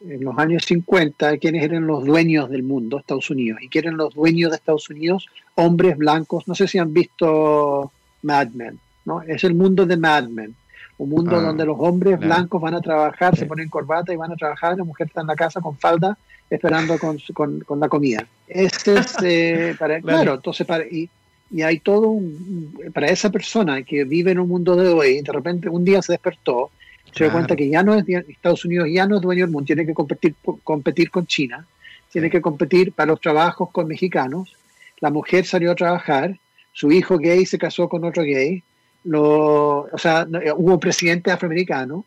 [0.00, 2.98] En los años 50, ¿quiénes eran los dueños del mundo?
[2.98, 3.60] Estados Unidos.
[3.62, 5.26] ¿Y quiénes eran los dueños de Estados Unidos?
[5.56, 6.48] Hombres blancos.
[6.48, 9.22] No sé si han visto Mad Men, ¿no?
[9.22, 10.54] Es el mundo de Mad Men
[11.00, 14.32] un mundo ah, donde los hombres blancos van a trabajar, se ponen corbata y van
[14.32, 16.16] a trabajar, la mujer está en la casa con falda
[16.50, 17.18] esperando con,
[17.64, 18.26] con, la comida.
[18.46, 21.08] Este es, eh, para, claro, entonces, para, y,
[21.50, 25.32] y hay todo un, para esa persona que vive en un mundo de hoy, de
[25.32, 26.70] repente un día se despertó,
[27.12, 29.66] se dio cuenta que ya no es, Estados Unidos ya no es dueño del mundo,
[29.66, 31.66] tiene que competir, competir con China,
[32.12, 34.54] tiene que competir para los trabajos con mexicanos,
[34.98, 36.38] la mujer salió a trabajar,
[36.72, 38.62] su hijo gay se casó con otro gay,
[39.04, 42.04] lo, o sea, eh, hubo presidente afroamericano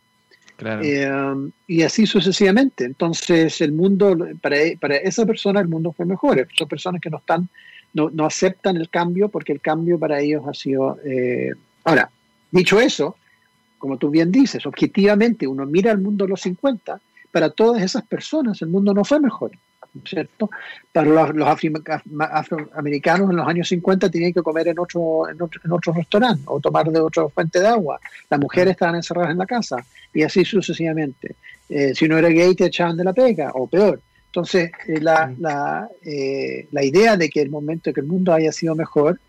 [0.60, 1.10] eh,
[1.68, 2.86] y así sucesivamente.
[2.86, 6.48] Entonces, el mundo, para, para esa persona, el mundo fue mejor.
[6.56, 7.50] Son personas que no están,
[7.94, 11.00] no, no aceptan el cambio porque el cambio para ellos ha sido.
[11.06, 11.52] Eh,
[11.84, 12.10] ahora,
[12.52, 13.18] dicho eso,
[13.78, 17.02] como tú bien dices, objetivamente uno mira el mundo de los 50,
[17.32, 19.52] para todas esas personas el mundo no fue mejor.
[20.06, 20.50] ¿Cierto?
[20.92, 25.94] Para los, los afroamericanos en los años 50 tenían que comer en otro, en otro,
[25.94, 28.00] restaurante o tomar de otra fuente de agua.
[28.30, 31.36] Las mujeres estaban encerradas en la casa y así sucesivamente.
[31.70, 34.02] Eh, si no era gay te echaban de la pega o peor.
[34.28, 38.52] Entonces, eh, la, la, eh, la, idea de que el momento que el mundo haya
[38.52, 39.20] sido mejor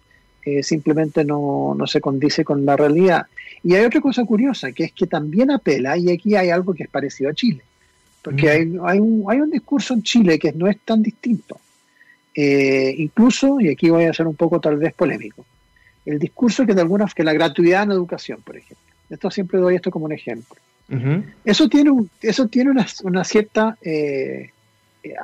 [0.61, 3.25] simplemente no, no se condice con la realidad.
[3.63, 6.83] Y hay otra cosa curiosa, que es que también apela, y aquí hay algo que
[6.83, 7.63] es parecido a Chile
[8.25, 11.61] porque hay, hay, un, hay un discurso en Chile que no es tan distinto.
[12.35, 15.45] Eh, incluso, y aquí voy a ser un poco tal vez polémico,
[16.07, 18.79] el discurso que de algunas, que la gratuidad en educación, por ejemplo.
[19.11, 20.57] Esto siempre doy esto como un ejemplo.
[21.45, 24.51] Eso tiene, un, eso tiene una, una cierta eh,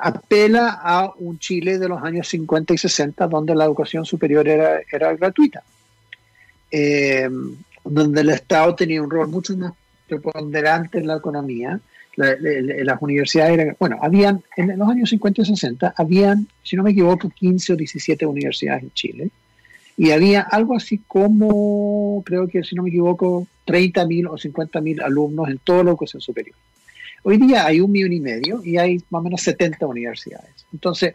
[0.01, 4.79] apela a un Chile de los años 50 y 60 donde la educación superior era,
[4.91, 5.63] era gratuita,
[6.71, 7.29] eh,
[7.83, 9.73] donde el Estado tenía un rol mucho más
[10.07, 11.79] preponderante en la economía
[12.83, 16.91] las universidades eran, bueno, habían, en los años 50 y 60, habían, si no me
[16.91, 19.31] equivoco, 15 o 17 universidades en Chile,
[19.97, 25.49] y había algo así como, creo que si no me equivoco, 30.000 o 50.000 alumnos
[25.49, 26.55] en toda la educación superior.
[27.23, 30.65] Hoy día hay un millón y medio y hay más o menos 70 universidades.
[30.73, 31.13] Entonces,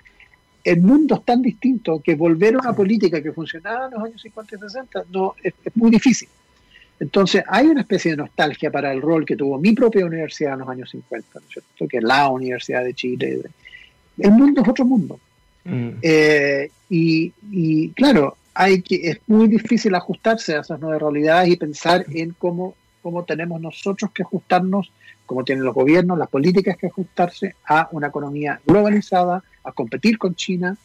[0.63, 4.23] el mundo es tan distinto que volver a una política que funcionaba en los años
[4.23, 6.29] 50 y 60 no, es muy difícil.
[6.99, 10.61] Entonces, hay una especie de nostalgia para el rol que tuvo mi propia universidad en
[10.61, 11.89] los años 50, ¿no es cierto?
[11.89, 13.41] Que es la Universidad de Chile.
[14.19, 15.21] El mundo es otro mundo.
[15.65, 15.91] Mm.
[16.01, 22.07] Eh, y, claro, hay que, es muy difícil ajustarse a esas nuevas realidades y pensar
[22.09, 24.91] en cómo, cómo tenemos nosotros que ajustarnos,
[25.27, 30.35] cómo tienen los gobiernos, las políticas que ajustarse a una economía globalizada, a competir con
[30.35, 30.77] China.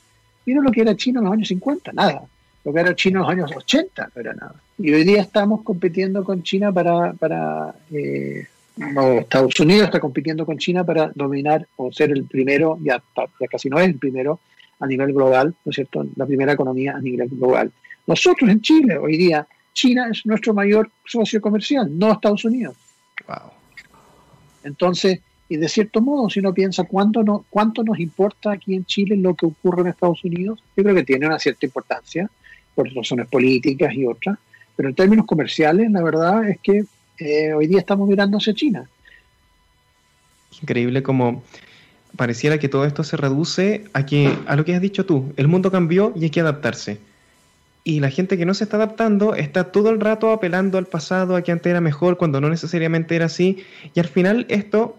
[0.46, 2.24] Mira lo que era China en los años 50, nada.
[2.64, 4.56] Lo que era China en los años 80 no era nada.
[4.78, 8.48] Y hoy día estamos compitiendo con China para, para eh,
[9.20, 13.02] Estados Unidos está compitiendo con China para dominar o ser el primero, ya,
[13.40, 14.40] ya casi no es el primero
[14.80, 16.06] a nivel global, ¿no es cierto?
[16.16, 17.72] La primera economía a nivel global.
[18.08, 22.76] Nosotros en Chile, hoy día, China es nuestro mayor socio comercial, no Estados Unidos.
[23.28, 23.52] Wow.
[24.64, 25.20] Entonces,
[25.50, 29.18] y de cierto modo, si uno piensa cuánto, no, cuánto nos importa aquí en Chile
[29.18, 32.30] lo que ocurre en Estados Unidos, yo creo que tiene una cierta importancia
[32.76, 34.38] por razones políticas y otras,
[34.76, 36.86] pero en términos comerciales, la verdad es que
[37.20, 38.88] eh, hoy día estamos mirando hacia China.
[40.62, 41.44] Increíble como
[42.16, 45.34] pareciera que todo esto se reduce a, que, a lo que has dicho tú.
[45.38, 47.00] El mundo cambió y hay que adaptarse.
[47.84, 51.36] Y la gente que no se está adaptando está todo el rato apelando al pasado,
[51.36, 53.64] a que antes era mejor, cuando no necesariamente era así.
[53.96, 54.96] Y al final esto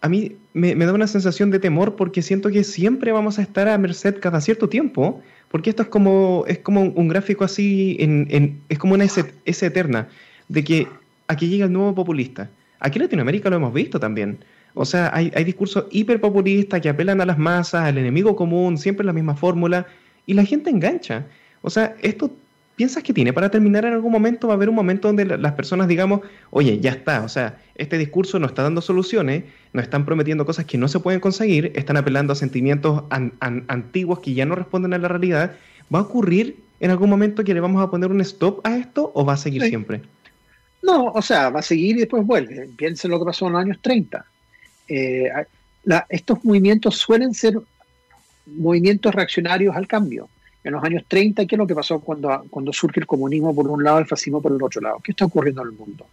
[0.00, 3.68] a mí me, da una sensación de temor porque siento que siempre vamos a estar
[3.68, 8.60] a merced cada cierto tiempo, porque esto es como, es como un gráfico así, en,
[8.68, 10.08] es como una S, eterna,
[10.48, 10.88] de que
[11.26, 12.48] aquí llega el nuevo populista.
[12.78, 14.38] Aquí en Latinoamérica lo hemos visto también.
[14.74, 19.04] O sea, hay, hay discursos hiperpopulistas que apelan a las masas, al enemigo común, siempre
[19.04, 19.86] la misma fórmula,
[20.24, 21.26] y la gente engancha.
[21.62, 22.30] O sea, esto
[22.80, 24.46] ¿Piensas que tiene para terminar en algún momento?
[24.46, 27.98] ¿Va a haber un momento donde las personas digamos, oye, ya está, o sea, este
[27.98, 31.98] discurso no está dando soluciones, nos están prometiendo cosas que no se pueden conseguir, están
[31.98, 35.56] apelando a sentimientos antiguos que ya no responden a la realidad?
[35.94, 39.12] ¿Va a ocurrir en algún momento que le vamos a poner un stop a esto
[39.14, 40.00] o va a seguir siempre?
[40.82, 42.66] No, o sea, va a seguir y después vuelve.
[42.78, 44.24] Piensen lo que pasó en los años 30.
[44.88, 45.28] Eh,
[46.08, 47.60] estos movimientos suelen ser
[48.46, 50.30] movimientos reaccionarios al cambio
[50.62, 53.66] en los años 30, ¿qué es lo que pasó cuando, cuando surge el comunismo por
[53.68, 54.98] un lado y el fascismo por el otro lado?
[55.02, 56.06] ¿Qué está ocurriendo en el mundo?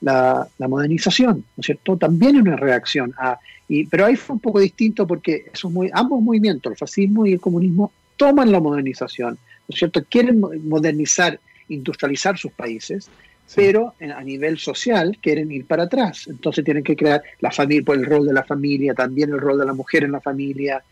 [0.00, 1.96] La, modernización, ¿no es cierto?
[1.96, 3.38] También es una reacción a...
[3.68, 7.40] Y, pero ahí fue un poco distinto porque esos ambos movimientos, el fascismo y el
[7.40, 10.04] comunismo, toman la modernización, ¿no es cierto?
[10.08, 13.10] Quieren modernizar, industrializar sus países,
[13.54, 16.26] pero a nivel social quieren ir para atrás.
[16.28, 19.58] Entonces tienen que crear la familia, por el rol de la familia, también el rol
[19.58, 20.82] de la mujer en la familia,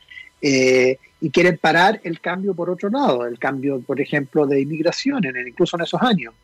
[0.40, 5.24] eh, y quieren parar el cambio por otro lado, el cambio, por ejemplo, de inmigración,
[5.24, 6.34] en, incluso en esos años.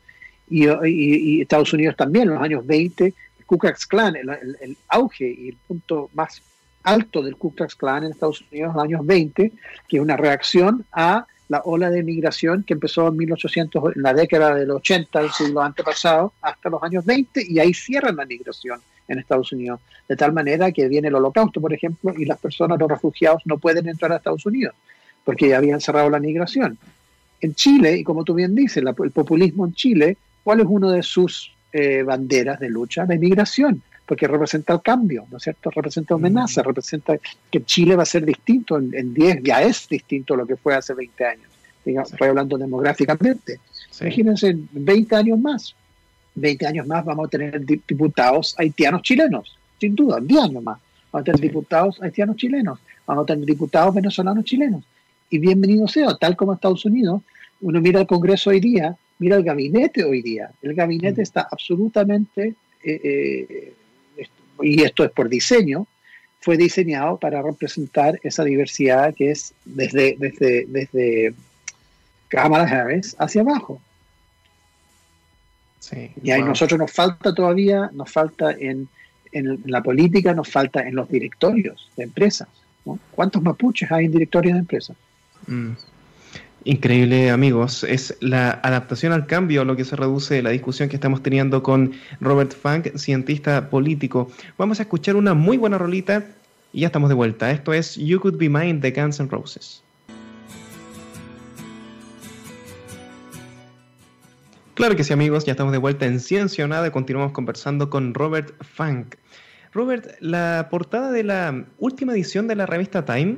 [0.49, 5.49] Y, Estados Unidos también, en los años 20, el Ku Klux Klan, el, auge y
[5.49, 6.41] el punto más
[6.83, 9.51] alto del Ku Klux Klan en Estados Unidos en los años 20,
[9.87, 14.13] que es una reacción a la ola de inmigración que empezó en 1800, en la
[14.13, 18.81] década del 80 del siglo antepasado, hasta los años 20, y ahí cierran la migración
[19.07, 19.79] en Estados Unidos.
[20.07, 23.57] De tal manera que viene el holocausto, por ejemplo, y las personas, los refugiados, no
[23.57, 24.75] pueden entrar a Estados Unidos
[25.23, 26.77] porque ya habían cerrado la migración.
[27.41, 31.03] En Chile, y como tú bien dices, el populismo en Chile, ¿cuál es una de
[31.03, 33.05] sus eh, banderas de lucha?
[33.05, 35.69] La inmigración, porque representa el cambio, ¿no es cierto?
[35.69, 36.65] Representa amenaza, mm.
[36.65, 37.17] representa
[37.51, 40.75] que Chile va a ser distinto en, 10, ya es distinto a lo que fue
[40.75, 41.47] hace 20 años.
[41.85, 43.59] Estoy hablando demográficamente.
[43.99, 45.75] Imagínense, 20 años más.
[46.35, 50.79] 20 años más vamos a tener diputados haitianos chilenos, sin duda, 10 años más.
[51.11, 54.83] Vamos a tener diputados haitianos chilenos, vamos a tener diputados venezolanos chilenos.
[55.29, 57.21] Y bienvenido sea, tal como Estados Unidos,
[57.61, 60.51] uno mira el Congreso hoy día, mira el gabinete hoy día.
[60.61, 61.23] El gabinete mm.
[61.23, 63.73] está absolutamente, eh,
[64.17, 64.25] eh,
[64.61, 65.87] y esto es por diseño,
[66.39, 71.33] fue diseñado para representar esa diversidad que es desde, desde, desde
[72.27, 73.79] Kamala Harris hacia abajo
[76.21, 78.87] y a nosotros nos falta todavía, nos falta en,
[79.65, 82.47] la política, nos falta en los directorios de empresas.
[83.11, 84.95] ¿Cuántos mapuches hay en directorios de empresas?
[85.47, 85.71] Mm.
[86.65, 87.83] Increíble, amigos.
[87.83, 91.93] Es la adaptación al cambio lo que se reduce la discusión que estamos teniendo con
[92.21, 94.31] Robert Funk, cientista político.
[94.57, 96.23] Vamos a escuchar una muy buena rolita
[96.71, 97.51] y ya estamos de vuelta.
[97.51, 99.83] Esto es You Could Be Mine de Guns N' Roses.
[104.75, 107.91] Claro que sí, amigos, ya estamos de vuelta en Ciencia o Nada y continuamos conversando
[107.91, 109.17] con Robert Funk.
[109.71, 113.37] Robert, la portada de la última edición de la revista Time,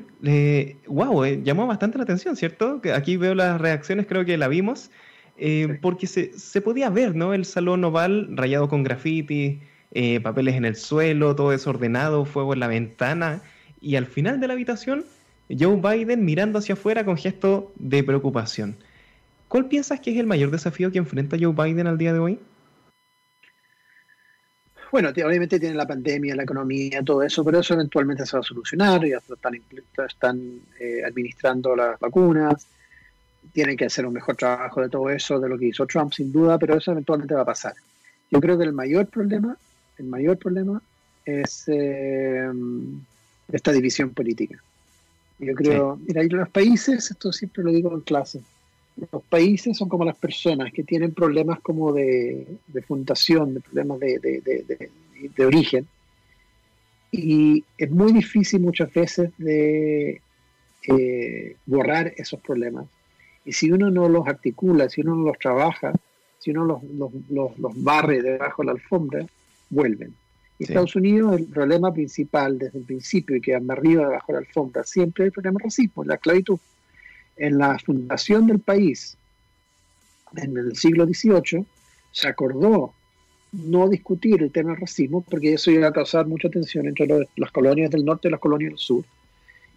[0.88, 2.80] wow, eh, llamó bastante la atención, ¿cierto?
[2.94, 4.92] Aquí veo las reacciones, creo que la vimos,
[5.38, 7.34] eh, porque se, podía ver, ¿no?
[7.34, 9.60] El salón oval rayado con graffiti,
[9.92, 13.42] eh, papeles en el suelo, todo desordenado, fuego en la ventana,
[13.82, 15.04] y al final de la habitación,
[15.50, 18.78] Joe Biden mirando hacia afuera con gesto de preocupación.
[19.48, 22.40] ¿Cuál piensas que es el mayor desafío que enfrenta Joe Biden al día de hoy?
[24.92, 28.44] Bueno, obviamente tiene la pandemia, la economía, todo eso, pero eso eventualmente se va a
[28.44, 29.60] solucionar, ya están,
[30.08, 32.68] están eh, administrando las vacunas,
[33.52, 36.32] tienen que hacer un mejor trabajo de todo eso, de lo que hizo Trump, sin
[36.32, 37.74] duda, pero eso eventualmente va a pasar.
[38.32, 39.58] Yo creo que el mayor problema,
[39.98, 40.82] el mayor problema
[41.26, 42.50] es eh,
[43.52, 44.58] esta división política.
[45.40, 48.42] Yo creo, mira, y los países, esto siempre lo digo en clase,
[49.12, 55.46] los países son como las personas que tienen problemas como de, fundación, de problemas de,
[55.46, 55.88] origen.
[57.12, 60.22] Y es muy difícil muchas veces de
[60.88, 62.86] eh, borrar esos problemas.
[63.44, 65.94] Y si uno no los articula, si uno no los trabaja,
[66.40, 69.26] si uno los, los, barre debajo de la alfombra,
[69.70, 70.14] vuelven.
[70.58, 74.34] Y Estados Unidos, el problema principal desde el principio y que anda arriba debajo de
[74.34, 76.60] la alfombra, siempre es el problema del racismo, la esclavitud
[77.38, 79.18] en la fundación del país,
[80.36, 81.66] en el siglo XVIII,
[82.12, 82.94] se acordó
[83.52, 87.52] no discutir el tema del racismo porque eso iba a causar mucha tensión entre las
[87.52, 89.04] colonias del norte y las colonias del sur.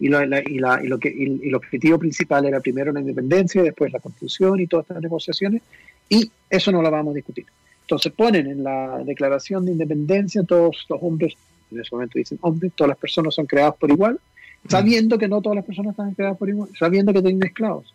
[0.01, 4.85] Y, lo, que, el objetivo principal era primero la independencia, después la constitución y todas
[4.85, 5.61] estas negociaciones,
[6.07, 7.45] y eso no lo vamos a discutir.
[7.81, 11.35] Entonces ponen en la declaración de independencia todos los hombres
[11.71, 14.19] en ese momento dicen hombres, todas las personas son creadas por igual,
[14.67, 17.93] sabiendo que no todas las personas están creadas por igual, sabiendo que tienen esclavos.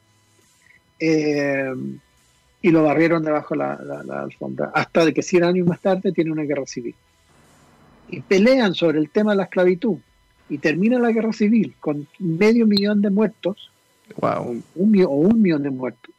[0.99, 1.73] Eh,
[2.62, 6.33] y lo barrieron debajo de la, alfombra, hasta de que 100 años más tarde tiene
[6.33, 6.95] una guerra civil.
[8.09, 9.99] Y pelean sobre el tema de la esclavitud,
[10.49, 13.71] y termina la guerra civil con medio millón de muertos,
[14.17, 14.62] wow.
[14.75, 16.15] un, o un millón de muertos.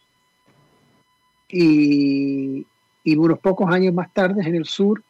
[1.49, 2.65] Y,
[3.03, 5.01] y unos pocos años más tarde en el sur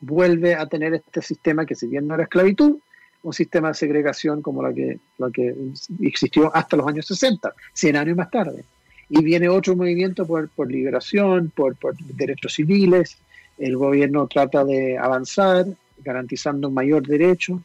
[0.00, 2.78] vuelve a tener este sistema que si bien no era esclavitud,
[3.22, 5.54] un sistema de segregación como la que, la que
[6.00, 8.64] existió hasta los años 60, 100 años más tarde.
[9.08, 13.18] Y viene otro movimiento por, por liberación, por, por, derechos civiles,
[13.58, 15.66] el gobierno trata de avanzar,
[16.02, 17.60] garantizando mayor derecho,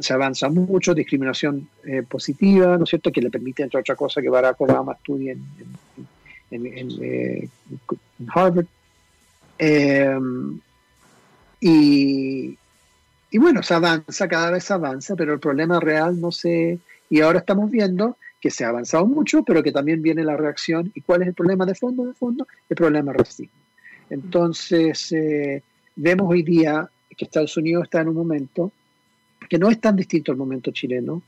[0.00, 4.22] se avanza mucho, discriminación eh, positiva, ¿no es cierto?, que le permite, entre otras cosas,
[4.22, 7.48] que Barack Obama estudie en, en, eh,
[8.32, 8.66] Harvard.
[9.58, 10.60] Em,
[11.60, 12.56] y,
[13.34, 16.78] y, bueno, se avanza, cada vez avanza, pero el problema real no se...
[17.10, 20.92] Y ahora estamos viendo que se ha avanzado mucho, pero que también viene la reacción.
[20.94, 22.06] ¿Y cuál es el problema de fondo?
[22.06, 23.58] De fondo, el problema racismo.
[24.08, 25.64] Entonces, eh,
[25.96, 28.70] vemos hoy día que Estados Unidos está en un momento
[29.48, 31.20] que no es tan distinto al momento chileno,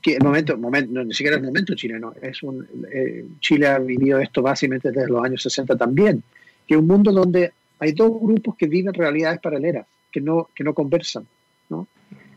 [0.00, 3.80] que el momento, momento no, ni siquiera el momento chileno, es un, eh, Chile ha
[3.80, 6.22] vivido esto básicamente desde los años 60 también,
[6.68, 10.64] que es un mundo donde hay dos grupos que viven realidades paralelas, que no, que
[10.64, 11.26] no conversan,
[11.68, 11.86] ¿no?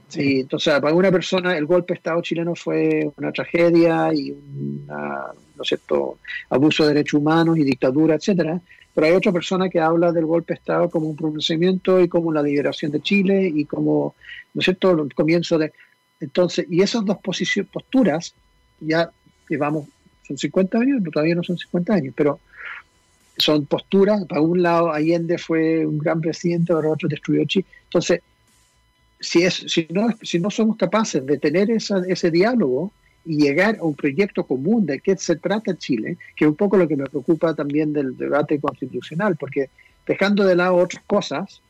[0.08, 0.42] Sí.
[0.42, 5.64] entonces, para una persona el golpe de Estado chileno fue una tragedia y un ¿no
[5.64, 6.20] cierto?
[6.50, 8.62] abuso de derechos humanos y dictadura, etcétera.
[8.94, 12.32] Pero hay otra persona que habla del golpe de Estado como un pronunciamiento y como
[12.32, 14.16] la liberación de Chile y como,
[14.54, 15.74] ¿no es cierto?, el comienzo de,
[16.20, 17.18] entonces, y esas dos
[17.72, 18.34] posturas,
[18.80, 19.12] ya
[19.50, 19.88] llevamos,
[20.26, 22.40] son 50 años, no, todavía no son 50 años, pero
[23.38, 27.66] son posturas, para un lado Allende fue un gran presidente, para otro destruyó Chile.
[27.86, 28.22] Entonces,
[29.20, 32.92] si, es, si, no, si no somos capaces de tener esa, ese diálogo
[33.26, 36.78] y llegar a un proyecto común de qué se trata Chile, que es un poco
[36.78, 39.70] lo que me preocupa también del debate constitucional, porque
[40.06, 41.62] dejando de lado otras cosas,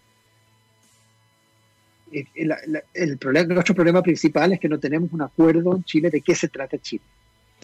[2.11, 6.35] el, problema, nuestro problema principal es que no tenemos un acuerdo en Chile de qué
[6.35, 7.03] se trata Chile.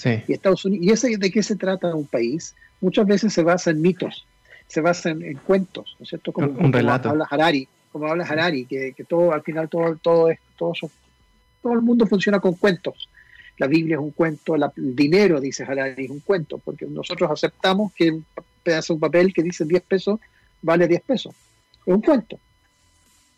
[0.05, 3.71] Y Estados Unidos, y ese de qué se trata un país, muchas veces se basa
[3.71, 4.25] en mitos,
[4.67, 6.31] se basa en, cuentos, ¿no es cierto?
[6.31, 7.09] Como, un relato.
[7.09, 10.73] habla Harari, como habla Harari, que, que, todo, al final todo, todo, es, todo,
[11.61, 13.09] todo el mundo funciona con cuentos.
[13.57, 17.93] La Biblia es un cuento, el dinero, dice Harari, es un cuento, porque nosotros aceptamos
[17.93, 18.25] que un
[18.63, 20.19] pedazo de papel que dice 10 pesos
[20.61, 21.35] vale 10 pesos.
[21.85, 22.39] Es un cuento.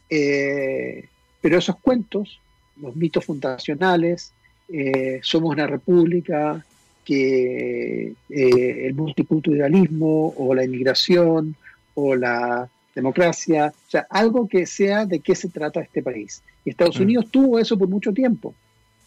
[0.10, 1.08] Eh,
[1.42, 2.40] pero esos cuentos,
[2.80, 4.32] los mitos fundacionales,
[4.76, 6.66] eh, somos una república,
[7.06, 11.56] que eh, el multiculturalismo o la inmigración
[11.94, 16.42] o la democracia, o sea, algo que sea de qué se trata este país.
[16.66, 17.04] Y Estados mm.
[17.04, 18.56] Unidos tuvo eso por mucho tiempo,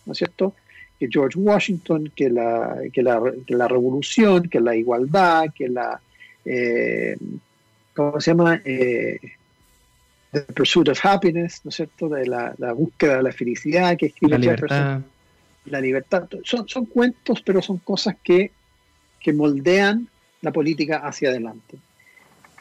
[0.05, 0.55] ¿no es cierto?
[1.01, 6.01] Que George Washington, que la, que la, la revolución, que la igualdad, que la,
[7.93, 8.63] ¿cómo se llama?
[8.63, 12.09] The Pursuit of Happiness, ¿no es cierto?
[12.09, 15.01] De la, búsqueda de la felicidad que escribe la libertad.
[15.67, 16.29] La libertad.
[16.45, 18.53] Son, son cuentos, pero son cosas que,
[19.21, 20.09] que moldean
[20.43, 21.79] la política hacia adelante.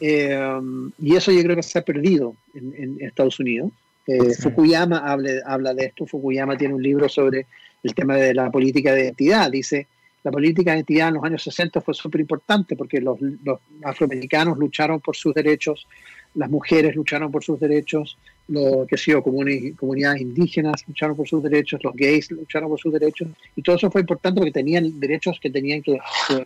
[0.01, 0.59] Eh,
[0.99, 3.71] y eso yo creo que se ha perdido en, Estados Unidos.
[4.07, 6.05] Eh, Fukuyama habla, habla de esto.
[6.05, 7.45] Fukuyama tiene un libro sobre
[7.83, 9.51] el tema de la política de identidad.
[9.51, 9.87] Dice,
[10.23, 14.57] la política de identidad en los años 60 fue súper importante porque los, los, afroamericanos
[14.57, 15.87] lucharon por sus derechos,
[16.33, 18.17] las mujeres lucharon por sus derechos,
[18.47, 23.27] los que sido comunidades indígenas lucharon por sus derechos, los gays lucharon por sus derechos,
[23.55, 25.99] y todo eso fue importante porque tenían derechos que tenían que,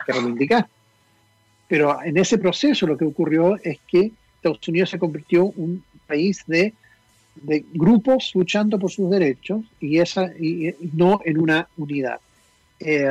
[0.07, 0.67] reivindicar.
[1.67, 5.83] Pero en ese proceso lo que ocurrió es que Estados Unidos se convirtió en un
[6.07, 6.73] país de,
[7.35, 12.19] de grupos luchando por sus derechos y, esa, y, no en una unidad.
[12.79, 13.07] Eh,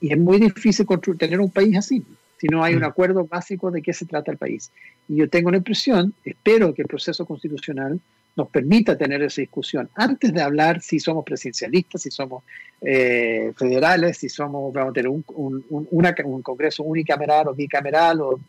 [0.00, 0.86] y es muy difícil
[1.18, 2.04] tener un país así
[2.38, 2.84] si no hay un mm.
[2.84, 4.70] acuerdo básico de qué se trata el país.
[5.08, 8.00] Y yo tengo la impresión, espero que el proceso constitucional
[8.36, 12.44] nos permita tener esa discusión antes de hablar si somos presidencialistas, si somos
[12.80, 18.40] eh, federales, si somos, vamos a tener un, un, un, Congreso unicameral o bicameral, o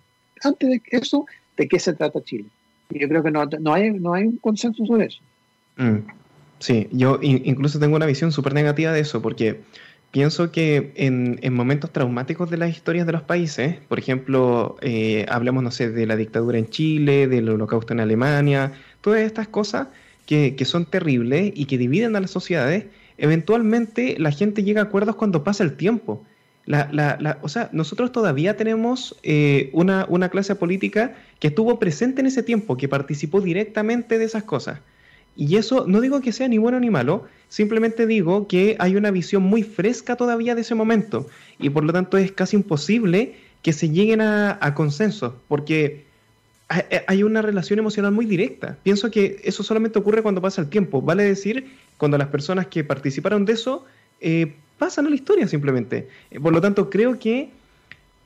[0.43, 1.25] antes de eso,
[1.57, 2.45] de qué se trata Chile.
[2.91, 5.21] Y yo creo que no, no, hay, no hay un consenso sobre eso.
[5.77, 5.97] Mm.
[6.59, 9.61] Sí, yo incluso tengo una visión súper negativa de eso, porque
[10.11, 15.61] Pienso que en, momentos traumáticos de las historias de los países, por ejemplo, eh, hablamos,
[15.61, 19.89] no sé, de la dictadura en Chile, del holocausto en Alemania, todas estas cosas
[20.25, 22.85] que, son terribles y que dividen a las sociedades,
[23.19, 26.25] eventualmente la gente llega a acuerdos cuando pasa el tiempo.
[27.41, 32.41] o sea, nosotros todavía tenemos eh, una, una clase política que estuvo presente en ese
[32.41, 34.79] tiempo, que participó directamente de esas cosas.
[35.39, 39.09] Y eso no digo que sea ni bueno ni malo, simplemente digo que hay una
[39.09, 41.27] visión muy fresca todavía de ese momento
[41.57, 46.03] y por lo tanto es casi imposible que se lleguen a, a consensos, porque
[47.07, 48.77] hay una relación emocional muy directa.
[48.83, 51.01] Pienso que eso solamente ocurre cuando pasa el tiempo.
[51.01, 53.85] Vale decir, cuando las personas que participaron de eso
[54.19, 56.09] eh, pasan a la historia simplemente.
[56.43, 57.49] Por lo tanto, creo que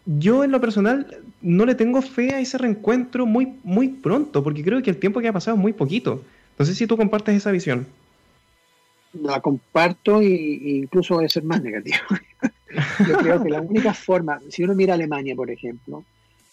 [0.08, 4.64] yo en lo personal no le tengo fe a ese reencuentro muy, muy pronto, porque
[4.64, 6.24] creo que el tiempo que ha pasado es muy poquito.
[6.58, 7.88] No sé si tú compartes esa visión.
[9.14, 11.98] La comparto e incluso voy a ser más negativo.
[13.08, 16.04] yo creo que la única forma, si uno mira Alemania, por ejemplo,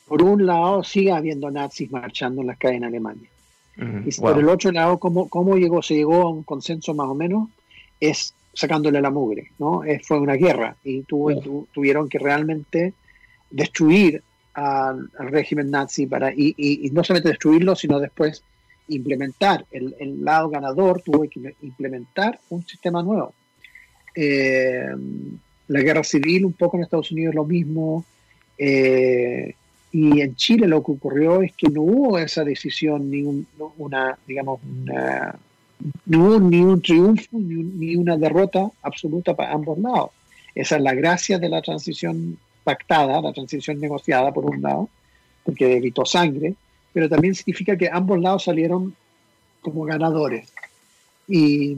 [0.07, 3.28] por un lado sigue habiendo nazis marchando en las calles en Alemania.
[4.05, 5.82] y por el otro lado, ¿cómo, ¿cómo, llegó?
[5.82, 7.48] Se llegó a un consenso más o menos,
[8.01, 9.82] es sacándole la mugre, ¿no?
[10.03, 12.92] fue una guerra y tuvieron que realmente
[13.51, 14.22] destruir
[14.55, 18.42] al, régimen nazi para, y, no solamente destruirlo, sino después
[18.91, 19.64] implementar.
[19.70, 23.32] El, lado ganador tuvo que implementar un sistema nuevo.
[24.14, 24.86] Eh,
[25.68, 28.05] la guerra civil, un poco en Estados Unidos lo mismo.
[28.59, 29.55] Eh,
[29.93, 33.45] y en Chile lo que ocurrió es que no hubo esa decisión, ni
[33.78, 34.61] una, digamos,
[36.07, 40.11] no hubo ni un triunfo ni, una derrota absoluta para ambos lados.
[40.55, 44.88] Esa es la gracia de la transición pactada, la transición negociada por un lado,
[45.45, 46.55] porque evitó sangre,
[46.93, 48.95] pero también significa que ambos lados salieron
[49.61, 50.53] como ganadores.
[51.28, 51.76] Y,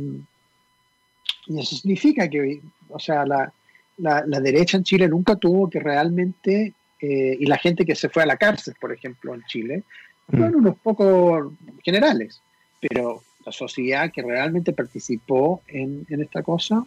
[1.48, 3.52] eso significa que, o sea, la,
[3.98, 8.22] la derecha en Chile nunca tuvo que realmente eh, y la gente que se fue
[8.22, 9.82] a la cárcel, por ejemplo, en Chile,
[10.28, 10.36] mm.
[10.36, 11.52] fueron unos pocos
[11.82, 12.40] generales,
[12.80, 16.86] pero la sociedad que realmente participó en, esta cosa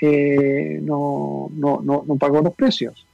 [0.00, 3.04] eh, no, no, no, pagó los precios.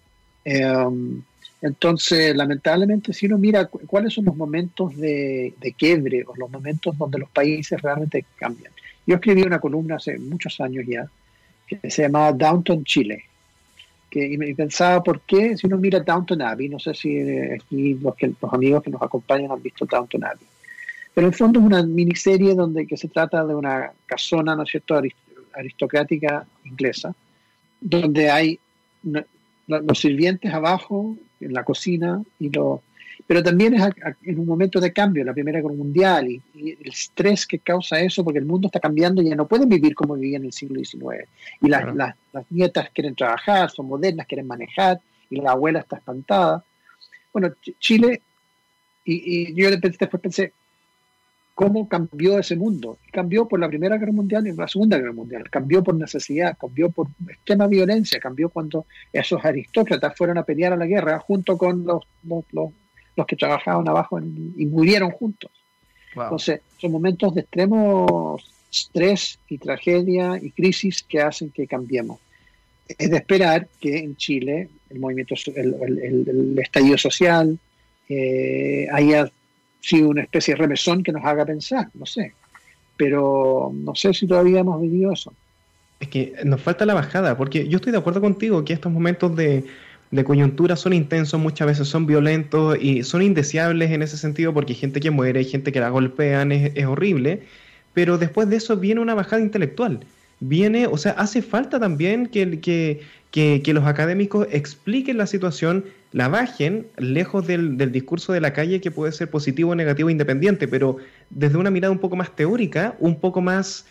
[0.44, 1.22] Em,
[1.62, 6.98] entonces, lamentablemente, si uno mira cuáles son los momentos de, de, quiebre o los momentos
[6.98, 8.72] donde los países realmente cambian.
[9.06, 11.08] Yo escribí una columna hace muchos años ya
[11.66, 13.24] que se llamaba Downtown Chile,
[14.14, 18.32] y pensaba por qué, si uno mira Downton Abbey, no sé si eh, los, que,
[18.40, 20.46] los amigos que nos acompañan han visto Downton Abbey,
[21.14, 24.64] pero en el fondo es una miniserie donde que se trata de una casona, ¿no
[24.64, 25.00] es cierto?,
[25.54, 27.14] aristocrática inglesa,
[27.80, 28.58] donde hay
[29.66, 32.80] los sirvientes abajo, en la cocina, y los
[33.26, 33.82] pero también es
[34.24, 38.24] en un momento de cambio, la Primera Guerra Mundial, y, el estrés que causa eso,
[38.24, 40.78] porque el mundo está cambiando y ya no pueden vivir como vivían en el siglo
[40.78, 41.28] XIX.
[41.60, 42.14] Y las, las,
[42.50, 46.64] nietas quieren trabajar, son modernas, quieren manejar, y la abuela está espantada.
[47.32, 48.20] Bueno, Chile,
[49.04, 50.52] y, yo después pensé,
[51.54, 52.98] ¿cómo cambió ese mundo?
[53.12, 56.90] Cambió por la Primera Guerra Mundial y la Segunda Guerra Mundial, cambió por necesidad, cambió
[56.90, 61.84] por extrema violencia, cambió cuando esos aristócratas fueron a pelear a la guerra junto con
[61.84, 62.04] los,
[62.52, 62.72] los
[63.16, 65.50] los que trabajaban abajo y murieron juntos.
[66.14, 68.38] Entonces, son momentos de extremo
[68.70, 72.20] estrés y tragedia y crisis que hacen que cambiemos.
[72.86, 77.58] Es de esperar que en Chile el movimiento, el, estallido social
[78.08, 79.30] eh, haya
[79.82, 82.32] sido una especie de remesón que nos haga pensar, no sé.
[82.96, 85.34] Pero no sé si todavía hemos vivido eso.
[86.00, 89.36] Es que nos falta la bajada, porque yo estoy de acuerdo contigo que estos momentos
[89.36, 89.64] de,
[90.12, 94.74] de coyuntura son intensos, muchas veces son violentos y son indeseables en ese sentido porque
[94.74, 97.42] hay gente que muere, hay gente que la golpean, es, horrible,
[97.94, 100.00] pero después de eso viene una bajada intelectual.
[100.44, 106.26] Viene, o sea, hace falta también que, que, que, los académicos expliquen la situación, la
[106.26, 110.96] bajen lejos del, del, discurso de la calle que puede ser positivo, negativo, independiente, pero
[111.30, 113.86] desde una mirada un poco más teórica, un poco más,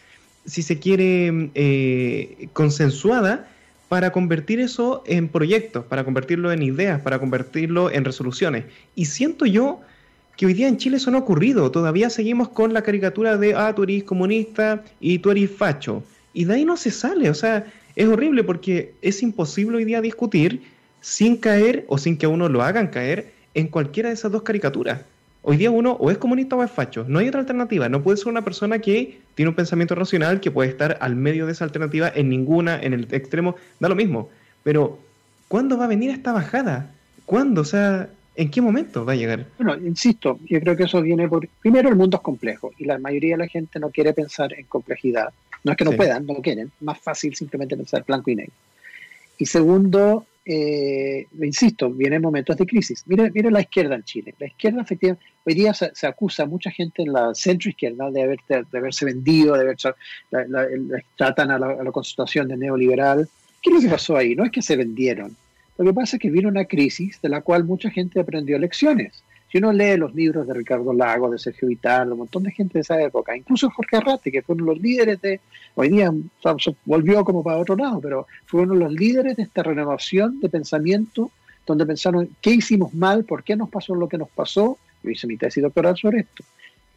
[0.45, 3.47] si se quiere, eh, consensuada,
[3.87, 8.65] para convertir eso en proyectos, para convertirlo en ideas, para convertirlo en resoluciones.
[8.93, 9.79] Y siento yo
[10.35, 11.71] que hoy día en Chile eso no ha ocurrido.
[11.71, 16.03] Todavía seguimos con la caricatura de, ah, tú eres comunista y tú eres facho.
[16.33, 17.29] Y de ahí no se sale.
[17.29, 17.65] O sea,
[17.95, 20.61] es horrible porque es imposible hoy día discutir
[21.01, 24.43] sin caer o sin que a uno lo hagan caer en cualquiera de esas dos
[24.43, 25.01] caricaturas.
[25.43, 27.03] Hoy día uno o es comunista o es facho.
[27.07, 27.89] No hay otra alternativa.
[27.89, 31.47] No puede ser una persona que tiene un pensamiento racional que puede estar al medio
[31.47, 33.55] de esa alternativa en ninguna, en el extremo.
[33.79, 34.29] Da lo mismo.
[34.63, 34.99] Pero,
[35.47, 36.91] ¿cuándo va a venir esta bajada?
[37.25, 37.61] ¿Cuándo?
[37.61, 39.47] O sea, ¿en qué momento va a llegar?
[39.57, 41.47] Bueno, insisto, yo creo que eso viene por...
[41.61, 44.65] Primero, el mundo es complejo y la mayoría de la gente no quiere pensar en
[44.65, 45.33] complejidad.
[45.63, 46.71] No es que no puedan, no quieren.
[46.79, 48.53] Más fácil simplemente pensar blanco y negro.
[49.37, 53.03] Y segundo, eh, insisto, vienen momentos de crisis.
[53.05, 54.33] Mire, mire la izquierda en Chile.
[54.39, 58.23] La izquierda, efectivamente, hoy día se, acusa a mucha gente en la centro izquierda de,
[58.23, 59.77] haber, de, haberse vendido, de haber,
[60.31, 60.67] la,
[61.15, 63.29] tratan a la, a la constitución de neoliberal.
[63.61, 64.35] ¿Qué es lo que pasó ahí?
[64.35, 65.35] No es que se vendieron.
[65.81, 69.23] Lo que pasa es que vino una crisis de la cual mucha gente aprendió lecciones.
[69.51, 72.73] Si uno lee los libros de Ricardo Lago, de Sergio Vital, un montón de gente
[72.75, 75.39] de esa época, incluso Jorge Arrate, que fueron los líderes de,
[75.73, 76.13] hoy día
[76.85, 81.31] volvió como para otro lado, pero fueron los líderes de esta renovación de pensamiento,
[81.65, 85.25] donde pensaron qué hicimos mal, por qué nos pasó lo que nos pasó, yo hice
[85.25, 86.43] mi tesis doctoral sobre esto,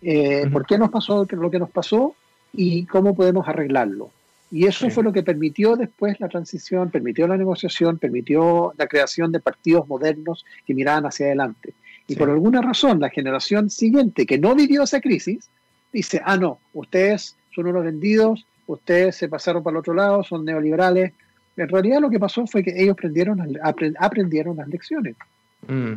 [0.02, 2.14] eh, por qué nos pasó lo que nos pasó
[2.52, 4.10] y cómo podemos arreglarlo.
[4.54, 9.32] Y eso fue lo que permitió después la transición, permitió la negociación, permitió la creación
[9.32, 11.74] de partidos modernos que miraban hacia adelante.
[12.06, 15.48] Y por alguna razón, la generación siguiente que no vivió esa crisis,
[15.92, 20.44] dice, ah, no, ustedes son unos vendidos, ustedes se pasaron para el otro lado, son
[20.44, 21.12] neoliberales.
[21.56, 23.58] En realidad lo que pasó fue que ellos aprendieron,
[23.98, 25.16] aprendieron las lecciones.
[25.66, 25.94] Mm.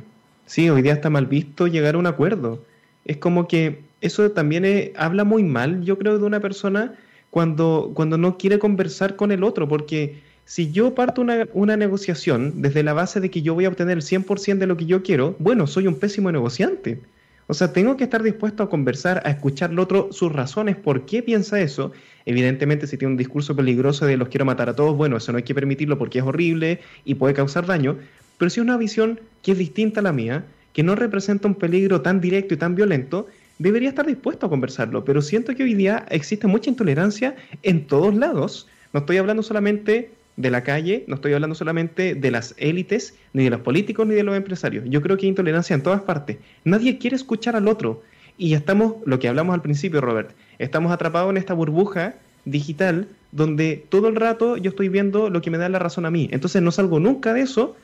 [0.47, 2.65] Sí, hoy día está mal visto llegar a un acuerdo.
[3.05, 6.95] Es como que eso también habla muy mal, yo creo, de una persona
[7.37, 12.63] cuando, cuando no quiere conversar con el otro, porque si yo parto una, una negociación
[12.63, 15.03] desde la base de que yo voy a obtener el 100% de lo que yo
[15.03, 16.99] quiero, bueno, soy un pésimo negociante.
[17.45, 21.05] O sea, tengo que estar dispuesto a conversar, a escuchar al otro sus razones, por
[21.05, 21.91] qué piensa eso.
[22.25, 25.37] Evidentemente, si tiene un discurso peligroso de los quiero matar a todos, bueno, eso no
[25.37, 27.99] hay que permitirlo porque es horrible y puede causar daño.
[28.39, 31.53] Pero si es una visión que es distinta a la mía, que no representa un
[31.53, 33.27] peligro tan directo y tan violento,
[33.59, 38.15] debería estar dispuesto a conversarlo, pero siento que hoy día existe mucha intolerancia en todos
[38.15, 38.67] lados.
[38.93, 43.43] No estoy hablando solamente de la calle, no estoy hablando solamente de las élites, ni
[43.43, 44.85] de los políticos, ni de los empresarios.
[44.87, 46.37] Yo creo que hay intolerancia en todas partes.
[46.63, 48.03] Nadie quiere escuchar al otro.
[48.37, 50.29] Y estamos, lo que hablamos al principio, Robert,
[50.59, 55.49] estamos atrapados en esta burbuja digital donde todo el rato yo estoy viendo lo que
[55.49, 56.29] me da la razón a mí.
[56.31, 57.75] Entonces no salgo nunca de eso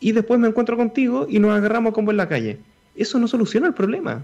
[0.00, 2.58] y después me encuentro contigo y nos agarramos como en la calle.
[2.96, 4.22] Eso no soluciona el problema.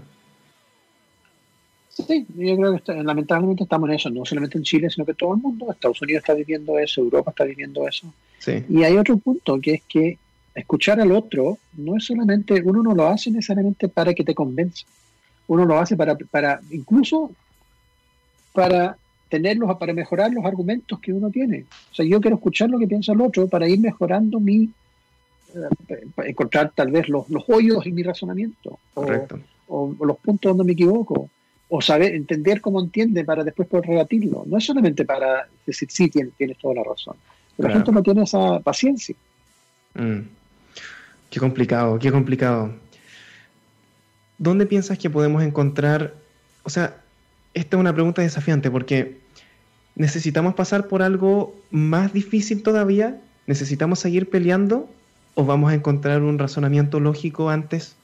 [2.05, 5.33] Sí, yo creo que lamentablemente estamos en eso, no solamente en Chile, sino que todo
[5.33, 8.13] el mundo, Estados Unidos está viviendo eso, Europa está viviendo eso.
[8.69, 10.17] Y hay otro punto que es que
[10.53, 14.85] escuchar al otro no es solamente, uno no lo hace necesariamente para que te convenza,
[15.47, 17.31] uno lo hace para, para incluso
[18.53, 18.95] para
[19.27, 21.65] tenerlos, para mejorar los argumentos que uno tiene.
[21.91, 24.69] O sea, yo quiero escuchar lo que piensa el otro para ir mejorando mi,
[25.55, 28.79] eh, encontrar tal vez los, los hoyos en mi razonamiento
[29.67, 31.29] o los puntos donde me equivoco
[31.69, 34.43] o saber, entender cómo entiende para después poder rebatirlo.
[34.45, 37.15] No es solamente para decir, sí, tienes, tienes toda la razón.
[37.55, 39.15] Pero la gente no tiene esa paciencia.
[39.95, 40.19] Mm.
[41.29, 42.71] Qué complicado, qué complicado.
[44.37, 46.13] ¿Dónde piensas que podemos encontrar,
[46.63, 47.01] o sea,
[47.53, 49.17] esta es una pregunta desafiante porque
[49.95, 54.87] necesitamos pasar por algo más difícil todavía, necesitamos seguir peleando
[55.33, 57.95] o vamos a encontrar un razonamiento lógico antes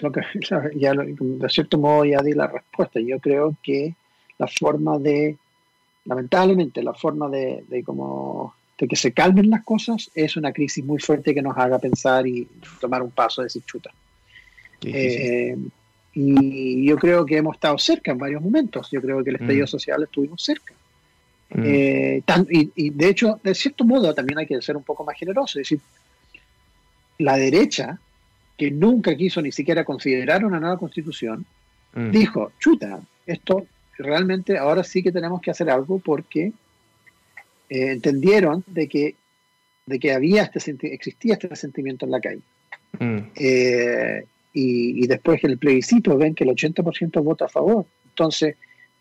[0.00, 0.20] lo que,
[0.76, 3.00] ya de cierto modo ya di la respuesta.
[3.00, 3.94] Yo creo que
[4.38, 5.36] la forma de,
[6.04, 10.82] lamentablemente, la forma de, de como de que se calmen las cosas es una crisis
[10.82, 12.48] muy fuerte que nos haga pensar y
[12.80, 13.90] tomar un paso de decir chuta.
[14.82, 15.54] Eh,
[16.14, 18.88] y yo creo que hemos estado cerca en varios momentos.
[18.90, 19.68] Yo creo que el estallido mm.
[19.68, 20.72] social estuvimos cerca.
[21.50, 21.62] Mm.
[21.62, 25.18] Eh, y, y, de hecho, de cierto modo, también hay que ser un poco más
[25.18, 25.60] generoso.
[25.60, 25.80] Es decir,
[27.18, 27.98] la derecha
[28.60, 31.46] que nunca quiso ni siquiera considerar una nueva constitución,
[31.94, 32.10] mm.
[32.10, 36.52] dijo, chuta, esto realmente ahora sí que tenemos que hacer algo porque
[37.70, 39.14] eh, entendieron de que,
[39.86, 42.42] de que había este, existía este sentimiento en la calle.
[42.98, 43.18] Mm.
[43.34, 47.86] Eh, y, y, después el plebiscito ven que el 80% vota a favor.
[48.10, 48.56] Entonces,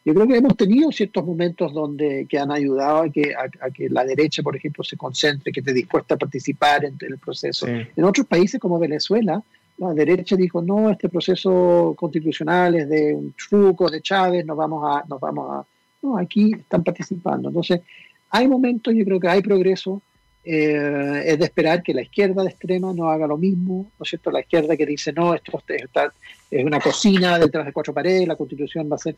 [0.09, 3.89] yo creo que hemos tenido ciertos momentos donde que han ayudado a que, a, que
[3.89, 7.67] la derecha, por ejemplo, se concentre, que esté dispuesta a participar en, el proceso.
[7.67, 9.43] En otros países como Venezuela,
[9.77, 14.83] la derecha dijo, no, este proceso constitucional es de un truco de Chávez, nos vamos
[14.83, 15.03] a...
[15.07, 15.65] Nos vamos a
[16.01, 17.49] no, aquí están participando.
[17.49, 17.81] Entonces,
[18.29, 20.01] hay momentos, yo creo que hay progreso,
[20.43, 24.09] eh, es de esperar que la izquierda de extrema no haga lo mismo, ¿no es
[24.09, 24.31] cierto?
[24.31, 28.89] La izquierda que dice, no, esto es una cocina detrás de cuatro paredes, la constitución
[28.91, 29.15] va a ser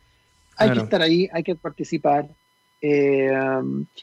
[0.61, 2.27] hay que estar ahí, hay que participar.
[2.81, 3.31] Eh,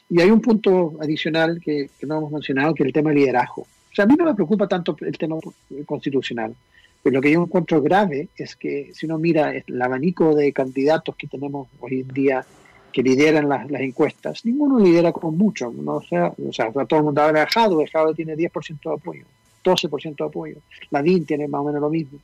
[0.09, 3.63] y hay un punto adicional que, no hemos mencionado, que es el tema del liderazgo.
[3.63, 5.37] O sea, a mí no me preocupa tanto el tema
[5.85, 6.55] constitucional,
[7.03, 11.15] pero lo que yo encuentro grave es que si uno mira el abanico de candidatos
[11.15, 12.45] que tenemos hoy en día
[12.91, 15.71] que lideran las, encuestas, ninguno lidera con mucho.
[15.71, 15.97] ¿no?
[15.97, 19.25] O, sea, o sea, todo el mundo habla de Jado, Jado tiene 10% de apoyo,
[19.63, 20.55] 12% de apoyo,
[20.89, 22.19] la DIN tiene más o menos lo mismo.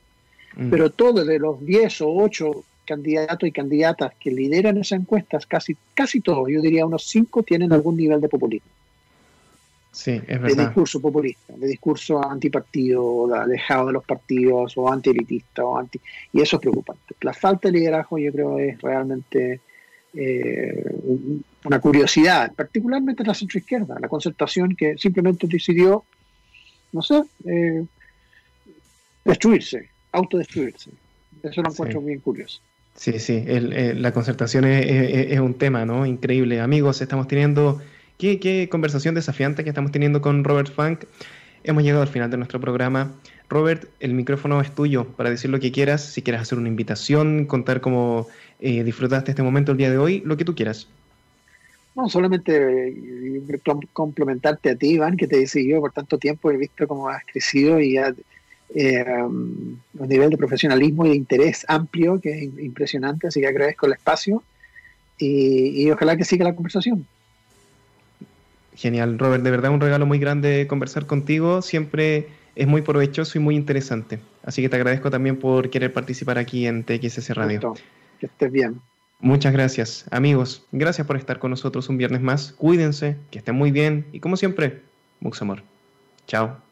[0.56, 0.70] Mm.
[0.70, 5.76] Pero todos de los 10 o 8 candidatos y candidatas que lideran esas encuestas, casi,
[5.94, 8.70] casi todos, yo diría unos cinco, tienen algún nivel de populismo.
[9.92, 10.56] Sí, es verdad.
[10.56, 15.64] De discurso populista, de discurso antipartido, alejado de los partidos o antielitista.
[15.64, 15.98] O anti,
[16.32, 17.14] y eso es preocupante.
[17.22, 19.60] La falta de liderazgo yo creo es realmente
[20.12, 20.84] eh,
[21.64, 26.04] una curiosidad, particularmente la centroizquierda, la concertación que simplemente decidió
[26.92, 27.84] no sé, eh,
[29.24, 30.90] destruirse, autodestruirse.
[31.42, 32.60] Eso lo encuentro bien curioso.
[32.96, 36.06] Sí, sí, la concertación es, un tema, ¿no?
[36.06, 36.60] Increíble.
[36.60, 37.80] Amigos, estamos teniendo,
[38.18, 41.04] qué, qué conversación desafiante que estamos teniendo con Robert Funk.
[41.62, 43.12] Hemos llegado al final de nuestro programa.
[43.48, 47.44] Robert, el micrófono es tuyo para decir lo que quieras, si quieres hacer una invitación,
[47.44, 48.26] contar cómo
[48.60, 50.88] eh, disfrutaste este momento el día de hoy, lo que tú quieras.
[51.94, 53.60] No, solamente eh,
[53.92, 57.24] complementarte a ti, Iván, que te he seguido por tanto tiempo, he visto cómo has
[57.24, 58.14] crecido y has,
[58.74, 63.86] eh, un nivel de profesionalismo y de interés amplio que es impresionante, así que agradezco
[63.86, 64.42] el espacio
[65.18, 67.06] y, ojalá que siga la conversación.
[68.74, 73.40] Genial, Robert, de verdad un regalo muy grande conversar contigo, siempre es muy provechoso y
[73.40, 77.74] muy interesante, así que te agradezco también por querer participar aquí en TXS Radio.
[78.20, 78.80] Que estés bien.
[79.18, 80.66] Muchas gracias, amigos.
[80.72, 82.52] Gracias por estar con nosotros un viernes más.
[82.52, 84.82] Cuídense, que estén muy bien y como siempre,
[85.20, 85.62] mucho amor.
[86.26, 86.65] Chao.